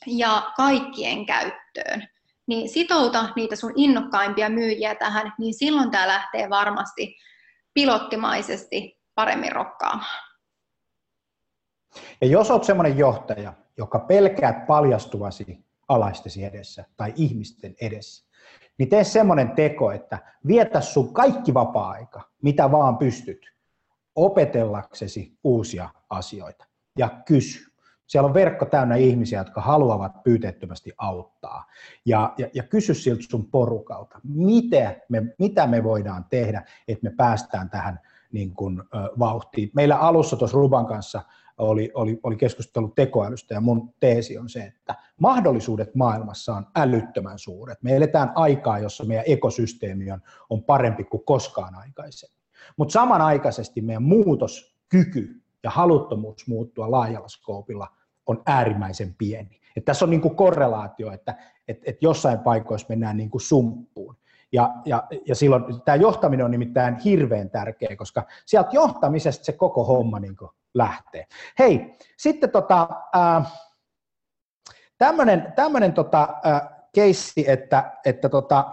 ja 0.06 0.52
kaikkien 0.56 1.26
käyttöön. 1.26 2.08
Niin 2.46 2.68
sitouta 2.68 3.28
niitä 3.36 3.56
sun 3.56 3.72
innokkaimpia 3.76 4.48
myyjiä 4.48 4.94
tähän, 4.94 5.32
niin 5.38 5.54
silloin 5.54 5.90
tämä 5.90 6.08
lähtee 6.08 6.50
varmasti 6.50 7.16
pilottimaisesti 7.74 9.00
paremmin 9.14 9.52
rokkaamaan. 9.52 10.31
Ja 12.20 12.26
jos 12.26 12.51
olet 12.51 12.64
semmoinen 12.64 12.99
johtaja, 12.99 13.53
joka 13.76 13.99
pelkäät 13.99 14.66
paljastuvasi 14.66 15.64
alaistesi 15.88 16.45
edessä 16.45 16.84
tai 16.97 17.12
ihmisten 17.16 17.74
edessä, 17.80 18.24
niin 18.78 18.88
tee 18.88 19.05
semmoinen 19.05 19.51
teko, 19.51 19.93
että 19.93 20.18
vietä 20.47 20.80
sun 20.80 21.12
kaikki 21.12 21.55
vapaa-aika, 21.55 22.20
mitä 22.43 22.72
vaan 22.72 22.99
pystyt, 22.99 23.53
opetellaksesi 24.16 25.38
uusia 25.45 25.88
asioita 26.11 26.66
ja 26.99 27.09
kysy. 27.26 27.72
Siellä 28.07 28.26
on 28.26 28.34
verkko 28.34 28.64
täynnä 28.64 28.97
ihmisiä, 28.97 29.40
jotka 29.40 29.61
haluavat 29.61 30.22
pyyteettömästi 30.22 30.93
auttaa. 30.99 31.66
Ja, 32.05 32.34
ja, 32.38 32.49
ja 32.55 32.62
kysy 32.62 32.95
siltä 32.95 33.22
sun 33.30 33.47
porukalta, 33.47 34.20
mitä 34.24 34.97
me, 35.09 35.22
mitä 35.38 35.66
me 35.66 35.84
voidaan 35.84 36.24
tehdä, 36.30 36.64
että 36.88 37.11
me 37.11 37.14
päästään 37.16 37.70
tähän 37.70 38.01
niin 38.32 38.55
kuin, 38.55 38.82
vauhtiin. 39.18 39.70
Meillä 39.74 39.97
alussa 39.97 40.36
tuossa 40.36 40.57
Ruban 40.57 40.86
kanssa 40.86 41.22
oli, 41.59 41.90
oli, 41.94 42.20
oli 42.22 42.36
keskustelu 42.36 42.88
tekoälystä 42.88 43.55
ja 43.55 43.61
mun 43.61 43.94
teesi 44.00 44.38
on 44.38 44.48
se, 44.48 44.61
että 44.62 44.94
mahdollisuudet 45.20 45.94
maailmassa 45.94 46.55
on 46.55 46.66
älyttömän 46.76 47.38
suuret. 47.38 47.82
Me 47.82 47.96
eletään 47.96 48.32
aikaa, 48.34 48.78
jossa 48.78 49.05
meidän 49.05 49.24
ekosysteemi 49.26 50.12
on, 50.12 50.22
on 50.50 50.64
parempi 50.64 51.05
kuin 51.05 51.24
koskaan 51.24 51.74
aikaisemmin. 51.74 52.42
Mutta 52.76 52.92
samanaikaisesti 52.92 53.80
meidän 53.80 54.03
muutoskyky 54.03 55.42
ja 55.62 55.70
haluttomuus 55.70 56.46
muuttua 56.46 56.90
laajalla 56.90 57.28
skoopilla 57.28 57.88
on 58.26 58.42
äärimmäisen 58.46 59.14
pieni. 59.18 59.61
Et 59.76 59.84
tässä 59.84 60.05
on 60.05 60.11
niinku 60.11 60.30
korrelaatio, 60.30 61.12
että 61.12 61.36
et, 61.68 61.78
et 61.84 62.03
jossain 62.03 62.38
paikoissa 62.38 62.86
mennään 62.88 63.16
niinku 63.16 63.38
sumppuun. 63.38 64.16
Ja, 64.53 64.74
ja, 64.84 65.03
ja 65.26 65.34
silloin 65.34 65.64
tämä 65.84 65.96
johtaminen 65.96 66.44
on 66.44 66.50
nimittäin 66.50 66.96
hirveän 66.96 67.50
tärkeä, 67.50 67.96
koska 67.96 68.26
sieltä 68.46 68.70
johtamisesta 68.72 69.44
se 69.44 69.53
koko 69.53 69.84
homma 69.84 70.20
niin 70.20 70.36
lähtee. 70.74 71.26
Hei, 71.58 71.96
sitten 72.16 72.50
tota, 72.50 72.88
äh, 73.16 73.52
tämmöinen 74.98 75.52
tämmönen 75.56 75.92
tota, 75.92 76.28
äh, 76.46 76.62
keissi, 76.94 77.50
että, 77.50 77.92
että 78.04 78.28
tota, 78.28 78.72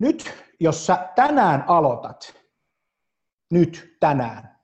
nyt 0.00 0.34
jos 0.60 0.86
sä 0.86 1.08
tänään 1.14 1.64
aloitat, 1.66 2.34
nyt 3.50 3.96
tänään, 4.00 4.54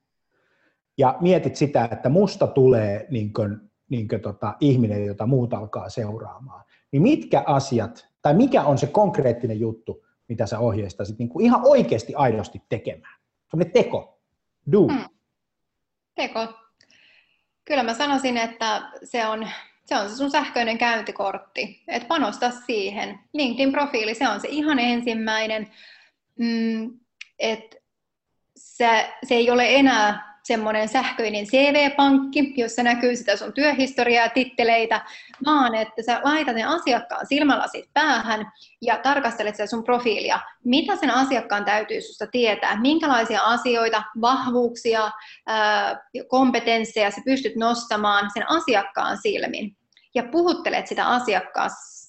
ja 0.99 1.16
mietit 1.20 1.57
sitä, 1.57 1.89
että 1.93 2.09
musta 2.09 2.47
tulee 2.47 3.07
niin 3.11 3.33
kuin, 3.33 3.70
niin 3.89 4.09
kuin 4.09 4.22
tota, 4.22 4.57
ihminen, 4.61 5.07
jota 5.07 5.26
muut 5.26 5.55
alkaa 5.55 5.89
seuraamaan, 5.89 6.64
niin 6.93 7.03
mitkä 7.03 7.43
asiat 7.47 8.11
Tai 8.22 8.35
mikä 8.35 8.62
on 8.62 8.78
se 8.78 8.87
konkreettinen 8.87 9.61
juttu, 9.61 10.05
mitä 10.28 10.47
sä 10.47 10.59
ohjeistaisit 10.59 11.18
niin 11.18 11.28
kuin 11.28 11.45
ihan 11.45 11.61
oikeasti 11.64 12.14
aidosti 12.14 12.62
tekemään? 12.68 13.20
Sellainen 13.51 13.72
teko, 13.72 14.20
do. 14.73 14.87
Hmm. 14.87 15.05
Teko. 16.15 16.49
Kyllä 17.65 17.83
mä 17.83 17.95
sanoisin, 17.95 18.37
että 18.37 18.91
se 19.05 19.27
on 19.27 19.49
se 19.91 19.97
on 19.97 20.11
se 20.11 20.17
sun 20.17 20.31
sähköinen 20.31 20.79
käyntikortti, 20.79 21.83
että 21.89 22.09
panosta 22.09 22.51
siihen. 22.51 23.19
LinkedIn-profiili, 23.33 24.15
se 24.15 24.29
on 24.29 24.41
se 24.41 24.49
ihan 24.49 24.79
ensimmäinen, 24.79 25.71
mm, 26.39 27.01
että 27.39 27.77
se, 28.57 29.15
se 29.25 29.35
ei 29.35 29.51
ole 29.51 29.75
enää 29.75 30.30
semmoinen 30.43 30.88
sähköinen 30.88 31.47
CV-pankki, 31.47 32.55
jossa 32.57 32.82
näkyy 32.82 33.16
sitä 33.16 33.36
sun 33.36 33.53
työhistoriaa 33.53 34.24
ja 34.24 34.30
titteleitä, 34.30 35.01
vaan 35.47 35.74
että 35.74 36.03
sä 36.03 36.20
laitat 36.24 36.55
ne 36.55 36.64
asiakkaan 36.64 37.26
silmälasit 37.26 37.84
päähän 37.95 38.53
ja 38.82 38.99
tarkastelet 39.03 39.55
sitä 39.55 39.66
sun 39.66 39.84
profiilia. 39.84 40.41
Mitä 40.64 40.97
sen 40.97 41.11
asiakkaan 41.11 41.64
täytyy 41.64 42.01
susta 42.01 42.26
tietää? 42.26 42.80
Minkälaisia 42.80 43.43
asioita, 43.43 44.03
vahvuuksia, 44.20 45.11
kompetensseja 46.28 47.11
sä 47.11 47.20
pystyt 47.24 47.57
nostamaan 47.57 48.30
sen 48.34 48.51
asiakkaan 48.51 49.18
silmin? 49.22 49.76
Ja 50.14 50.22
puhuttelet 50.22 50.86
sitä 50.86 51.07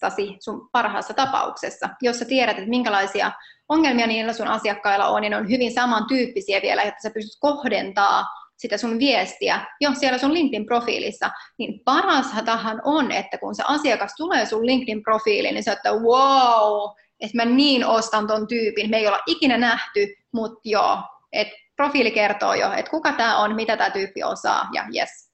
asiakkaastasi 0.07 0.37
sun 0.39 0.69
parhaassa 0.71 1.13
tapauksessa, 1.13 1.89
jossa 2.01 2.25
tiedät, 2.25 2.57
että 2.57 2.69
minkälaisia 2.69 3.31
ongelmia 3.69 4.07
niillä 4.07 4.33
sun 4.33 4.47
asiakkailla 4.47 5.07
on, 5.07 5.23
ja 5.23 5.29
ne 5.29 5.37
on 5.37 5.49
hyvin 5.49 5.73
samantyyppisiä 5.73 6.61
vielä, 6.61 6.81
että 6.81 7.01
sä 7.01 7.09
pystyt 7.09 7.39
kohdentaa 7.39 8.25
sitä 8.57 8.77
sun 8.77 8.99
viestiä 8.99 9.65
jo 9.81 9.91
siellä 9.93 10.17
sun 10.17 10.33
LinkedIn-profiilissa, 10.33 11.29
niin 11.57 11.81
parashatahan 11.85 12.81
on, 12.85 13.11
että 13.11 13.37
kun 13.37 13.55
se 13.55 13.63
asiakas 13.67 14.13
tulee 14.17 14.45
sun 14.45 14.65
LinkedIn-profiiliin, 14.65 15.53
niin 15.53 15.63
sä 15.63 15.73
että 15.73 15.91
wow, 15.91 16.91
että 17.19 17.37
mä 17.37 17.45
niin 17.45 17.85
ostan 17.85 18.27
ton 18.27 18.47
tyypin, 18.47 18.89
me 18.89 18.97
ei 18.97 19.07
olla 19.07 19.19
ikinä 19.27 19.57
nähty, 19.57 20.15
mutta 20.31 20.59
joo, 20.65 20.97
että 21.31 21.53
profiili 21.75 22.11
kertoo 22.11 22.53
jo, 22.53 22.71
että 22.73 22.91
kuka 22.91 23.13
tämä 23.13 23.37
on, 23.37 23.55
mitä 23.55 23.77
tämä 23.77 23.89
tyyppi 23.89 24.23
osaa, 24.23 24.69
ja 24.73 24.85
yes, 24.95 25.31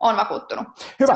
on 0.00 0.16
vakuuttunut. 0.16 0.66
Hyvä. 1.00 1.14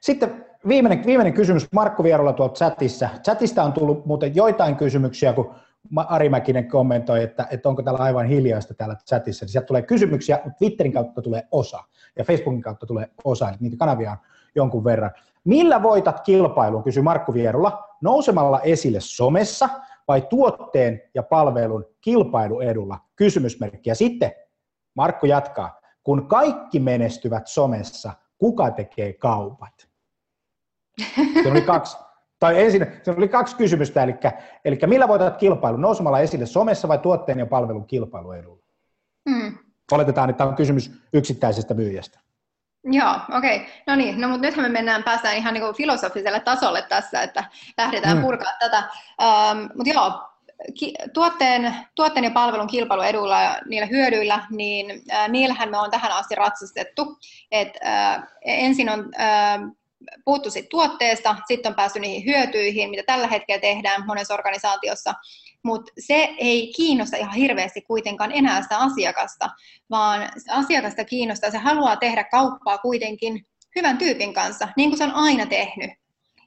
Sitten 0.00 0.44
viimeinen, 0.68 1.06
viimeinen 1.06 1.32
kysymys 1.32 1.68
Markku 1.72 2.02
Vierolla 2.02 2.32
tuolta 2.32 2.54
chatissa. 2.54 3.08
Chatista 3.24 3.62
on 3.62 3.72
tullut 3.72 4.06
muuten 4.06 4.36
joitain 4.36 4.76
kysymyksiä, 4.76 5.32
kun 5.32 5.54
Ari 5.96 6.28
Mäkinen 6.28 6.68
kommentoi, 6.68 7.22
että, 7.22 7.46
että 7.50 7.68
onko 7.68 7.82
täällä 7.82 8.00
aivan 8.00 8.26
hiljaista 8.26 8.74
täällä 8.74 8.96
chatissa. 9.08 9.46
Sieltä 9.48 9.66
tulee 9.66 9.82
kysymyksiä, 9.82 10.40
mutta 10.44 10.58
Twitterin 10.58 10.92
kautta 10.92 11.22
tulee 11.22 11.42
osa 11.50 11.78
ja 12.16 12.24
Facebookin 12.24 12.62
kautta 12.62 12.86
tulee 12.86 13.08
osa, 13.24 13.48
eli 13.48 13.56
niitä 13.60 13.76
kanavia 13.76 14.10
on 14.10 14.16
jonkun 14.54 14.84
verran. 14.84 15.10
Millä 15.44 15.82
voitat 15.82 16.20
kilpailun, 16.20 16.82
kysyy 16.82 17.02
Markku 17.02 17.34
Vierulla, 17.34 17.88
nousemalla 18.00 18.60
esille 18.60 19.00
somessa 19.00 19.68
vai 20.08 20.22
tuotteen 20.30 21.02
ja 21.14 21.22
palvelun 21.22 21.84
kilpailuedulla? 22.00 22.98
Kysymysmerkki. 23.16 23.90
Ja 23.90 23.94
sitten 23.94 24.32
Markku 24.94 25.26
jatkaa, 25.26 25.80
kun 26.02 26.28
kaikki 26.28 26.80
menestyvät 26.80 27.46
somessa, 27.46 28.12
kuka 28.42 28.70
tekee 28.70 29.12
kaupat? 29.12 29.88
Se 31.42 31.50
oli 31.50 31.60
kaksi, 31.60 31.96
tai 32.38 32.64
ensin, 32.64 32.86
se 33.02 33.10
oli 33.10 33.28
kaksi 33.28 33.56
kysymystä, 33.56 34.02
eli, 34.02 34.14
eli 34.64 34.78
millä 34.86 35.08
voitat 35.08 35.36
kilpailun, 35.36 35.80
nousemalla 35.80 36.20
esille 36.20 36.46
somessa 36.46 36.88
vai 36.88 36.98
tuotteen 36.98 37.38
ja 37.38 37.46
palvelun 37.46 37.86
kilpailuedulla? 37.86 38.64
Mm. 39.28 39.58
Oletetaan, 39.92 40.30
että 40.30 40.44
on 40.44 40.56
kysymys 40.56 40.92
yksittäisestä 41.12 41.74
myyjästä. 41.74 42.20
Joo, 42.84 43.14
okei. 43.38 43.56
Okay. 43.56 43.68
No 43.86 43.96
niin, 43.96 44.20
no 44.20 44.28
mutta 44.28 44.46
nythän 44.46 44.64
me 44.64 44.68
mennään, 44.68 45.02
päästään 45.02 45.36
ihan 45.36 45.54
niin 45.54 45.64
kuin 45.64 45.76
filosofiselle 45.76 46.40
tasolle 46.40 46.82
tässä, 46.82 47.22
että 47.22 47.44
lähdetään 47.78 48.16
mm. 48.16 48.22
purkaa 48.22 48.52
tätä. 48.58 48.78
Ähm, 49.22 49.58
mutta 49.76 49.92
joo, 49.94 50.31
tuotteen, 51.14 51.74
tuotteen 51.94 52.24
ja 52.24 52.30
palvelun 52.30 52.66
kilpailuedulla 52.66 53.42
ja 53.42 53.60
niillä 53.68 53.86
hyödyillä, 53.86 54.46
niin 54.50 55.02
äh, 55.12 55.28
niillähän 55.28 55.70
me 55.70 55.78
on 55.78 55.90
tähän 55.90 56.12
asti 56.12 56.34
ratsastettu. 56.34 57.18
Et, 57.50 57.68
äh, 57.86 58.22
ensin 58.44 58.88
on 58.88 59.10
äh, 59.20 59.60
puhuttu 60.24 60.50
sit 60.50 60.68
tuotteesta, 60.68 61.36
sitten 61.48 61.70
on 61.70 61.76
päästy 61.76 62.00
niihin 62.00 62.24
hyötyihin, 62.26 62.90
mitä 62.90 63.02
tällä 63.06 63.26
hetkellä 63.26 63.60
tehdään 63.60 64.06
monessa 64.06 64.34
organisaatiossa, 64.34 65.14
mutta 65.64 65.92
se 65.98 66.34
ei 66.38 66.72
kiinnosta 66.76 67.16
ihan 67.16 67.34
hirveästi 67.34 67.80
kuitenkaan 67.80 68.32
enää 68.32 68.62
sitä 68.62 68.78
asiakasta, 68.78 69.50
vaan 69.90 70.28
sitä 70.36 70.54
asiakasta 70.54 71.04
kiinnostaa, 71.04 71.50
se 71.50 71.58
haluaa 71.58 71.96
tehdä 71.96 72.24
kauppaa 72.24 72.78
kuitenkin 72.78 73.46
hyvän 73.76 73.98
tyypin 73.98 74.34
kanssa, 74.34 74.68
niin 74.76 74.90
kuin 74.90 74.98
se 74.98 75.04
on 75.04 75.14
aina 75.14 75.46
tehnyt. 75.46 75.90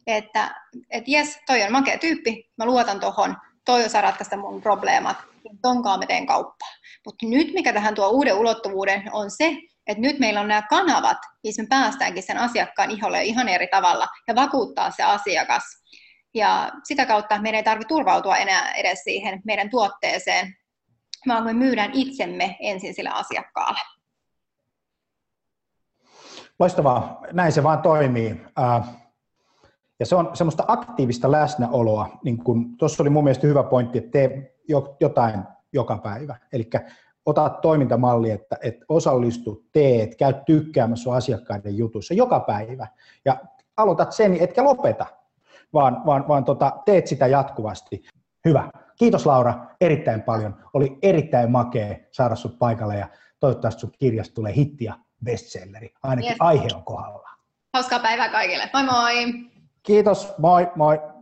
Että 0.07 0.55
et 0.89 1.03
jes, 1.07 1.39
toi 1.47 1.63
on 1.63 1.71
makea 1.71 1.97
tyyppi, 1.97 2.49
mä 2.57 2.65
luotan 2.65 2.99
tohon, 2.99 3.35
toi 3.65 3.85
osaa 3.85 4.01
ratkaista 4.01 4.37
mun 4.37 4.61
probleemat, 4.61 5.17
tonkaan 5.61 5.99
me 5.99 6.05
teen 6.05 6.25
kauppaa. 6.25 6.69
Mutta 7.05 7.25
nyt 7.25 7.53
mikä 7.53 7.73
tähän 7.73 7.95
tuo 7.95 8.09
uuden 8.09 8.35
ulottuvuuden 8.35 9.09
on 9.11 9.31
se, 9.31 9.57
että 9.87 10.01
nyt 10.01 10.19
meillä 10.19 10.41
on 10.41 10.47
nämä 10.47 10.61
kanavat, 10.69 11.17
missä 11.43 11.63
me 11.63 11.67
päästäänkin 11.67 12.23
sen 12.23 12.37
asiakkaan 12.37 12.91
iholle 12.91 13.23
ihan 13.23 13.49
eri 13.49 13.67
tavalla 13.67 14.07
ja 14.27 14.35
vakuuttaa 14.35 14.91
se 14.91 15.03
asiakas. 15.03 15.63
Ja 16.33 16.71
sitä 16.83 17.05
kautta 17.05 17.41
meidän 17.41 17.57
ei 17.57 17.63
tarvitse 17.63 17.87
turvautua 17.87 18.37
enää 18.37 18.71
edes 18.71 18.99
siihen 19.03 19.41
meidän 19.45 19.69
tuotteeseen, 19.69 20.55
vaan 21.27 21.43
me 21.43 21.53
myydään 21.53 21.91
itsemme 21.93 22.57
ensin 22.59 22.93
sille 22.93 23.09
asiakkaalle. 23.09 23.79
Loistavaa, 26.59 27.21
näin 27.31 27.51
se 27.51 27.63
vaan 27.63 27.81
toimii. 27.81 28.41
Ja 29.99 30.05
se 30.05 30.15
on 30.15 30.29
semmoista 30.33 30.63
aktiivista 30.67 31.31
läsnäoloa, 31.31 32.09
niin 32.23 32.37
kun 32.37 32.77
tuossa 32.77 33.03
oli 33.03 33.09
mun 33.09 33.23
mielestä 33.23 33.47
hyvä 33.47 33.63
pointti, 33.63 33.97
että 33.97 34.11
tee 34.11 34.55
jotain 34.99 35.43
joka 35.73 35.97
päivä. 35.97 36.35
Eli 36.53 36.69
ota 37.25 37.49
toimintamalli, 37.49 38.31
että, 38.31 38.57
että 38.63 38.85
osallistu, 38.89 39.65
teet, 39.71 40.15
käy 40.15 40.33
tykkäämässä 40.45 41.13
asiakkaiden 41.13 41.77
jutuissa 41.77 42.13
joka 42.13 42.39
päivä. 42.39 42.87
Ja 43.25 43.37
aloitat 43.77 44.11
sen, 44.11 44.37
etkä 44.39 44.63
lopeta, 44.63 45.05
vaan, 45.73 46.01
vaan, 46.05 46.27
vaan 46.27 46.43
tota, 46.43 46.71
teet 46.85 47.07
sitä 47.07 47.27
jatkuvasti. 47.27 48.03
Hyvä. 48.45 48.69
Kiitos 48.97 49.25
Laura 49.25 49.65
erittäin 49.81 50.21
paljon. 50.21 50.55
Oli 50.73 50.97
erittäin 51.01 51.51
makea 51.51 51.95
saada 52.11 52.35
sut 52.35 52.59
paikalle 52.59 52.95
ja 52.97 53.07
toivottavasti 53.39 53.81
sun 53.81 53.91
kirjasta 53.99 54.33
tulee 54.33 54.55
hitti 54.55 54.85
ja 54.85 54.93
bestselleri. 55.23 55.93
Ainakin 56.03 56.29
yes. 56.29 56.37
aihe 56.39 56.67
on 56.75 56.83
kohdalla. 56.83 57.29
Hauskaa 57.73 57.99
päivää 57.99 58.29
kaikille. 58.29 58.69
Moi 58.73 58.83
moi! 58.83 59.54
Kiitos, 59.85 60.33
moi 60.39 60.71
moi! 60.75 61.14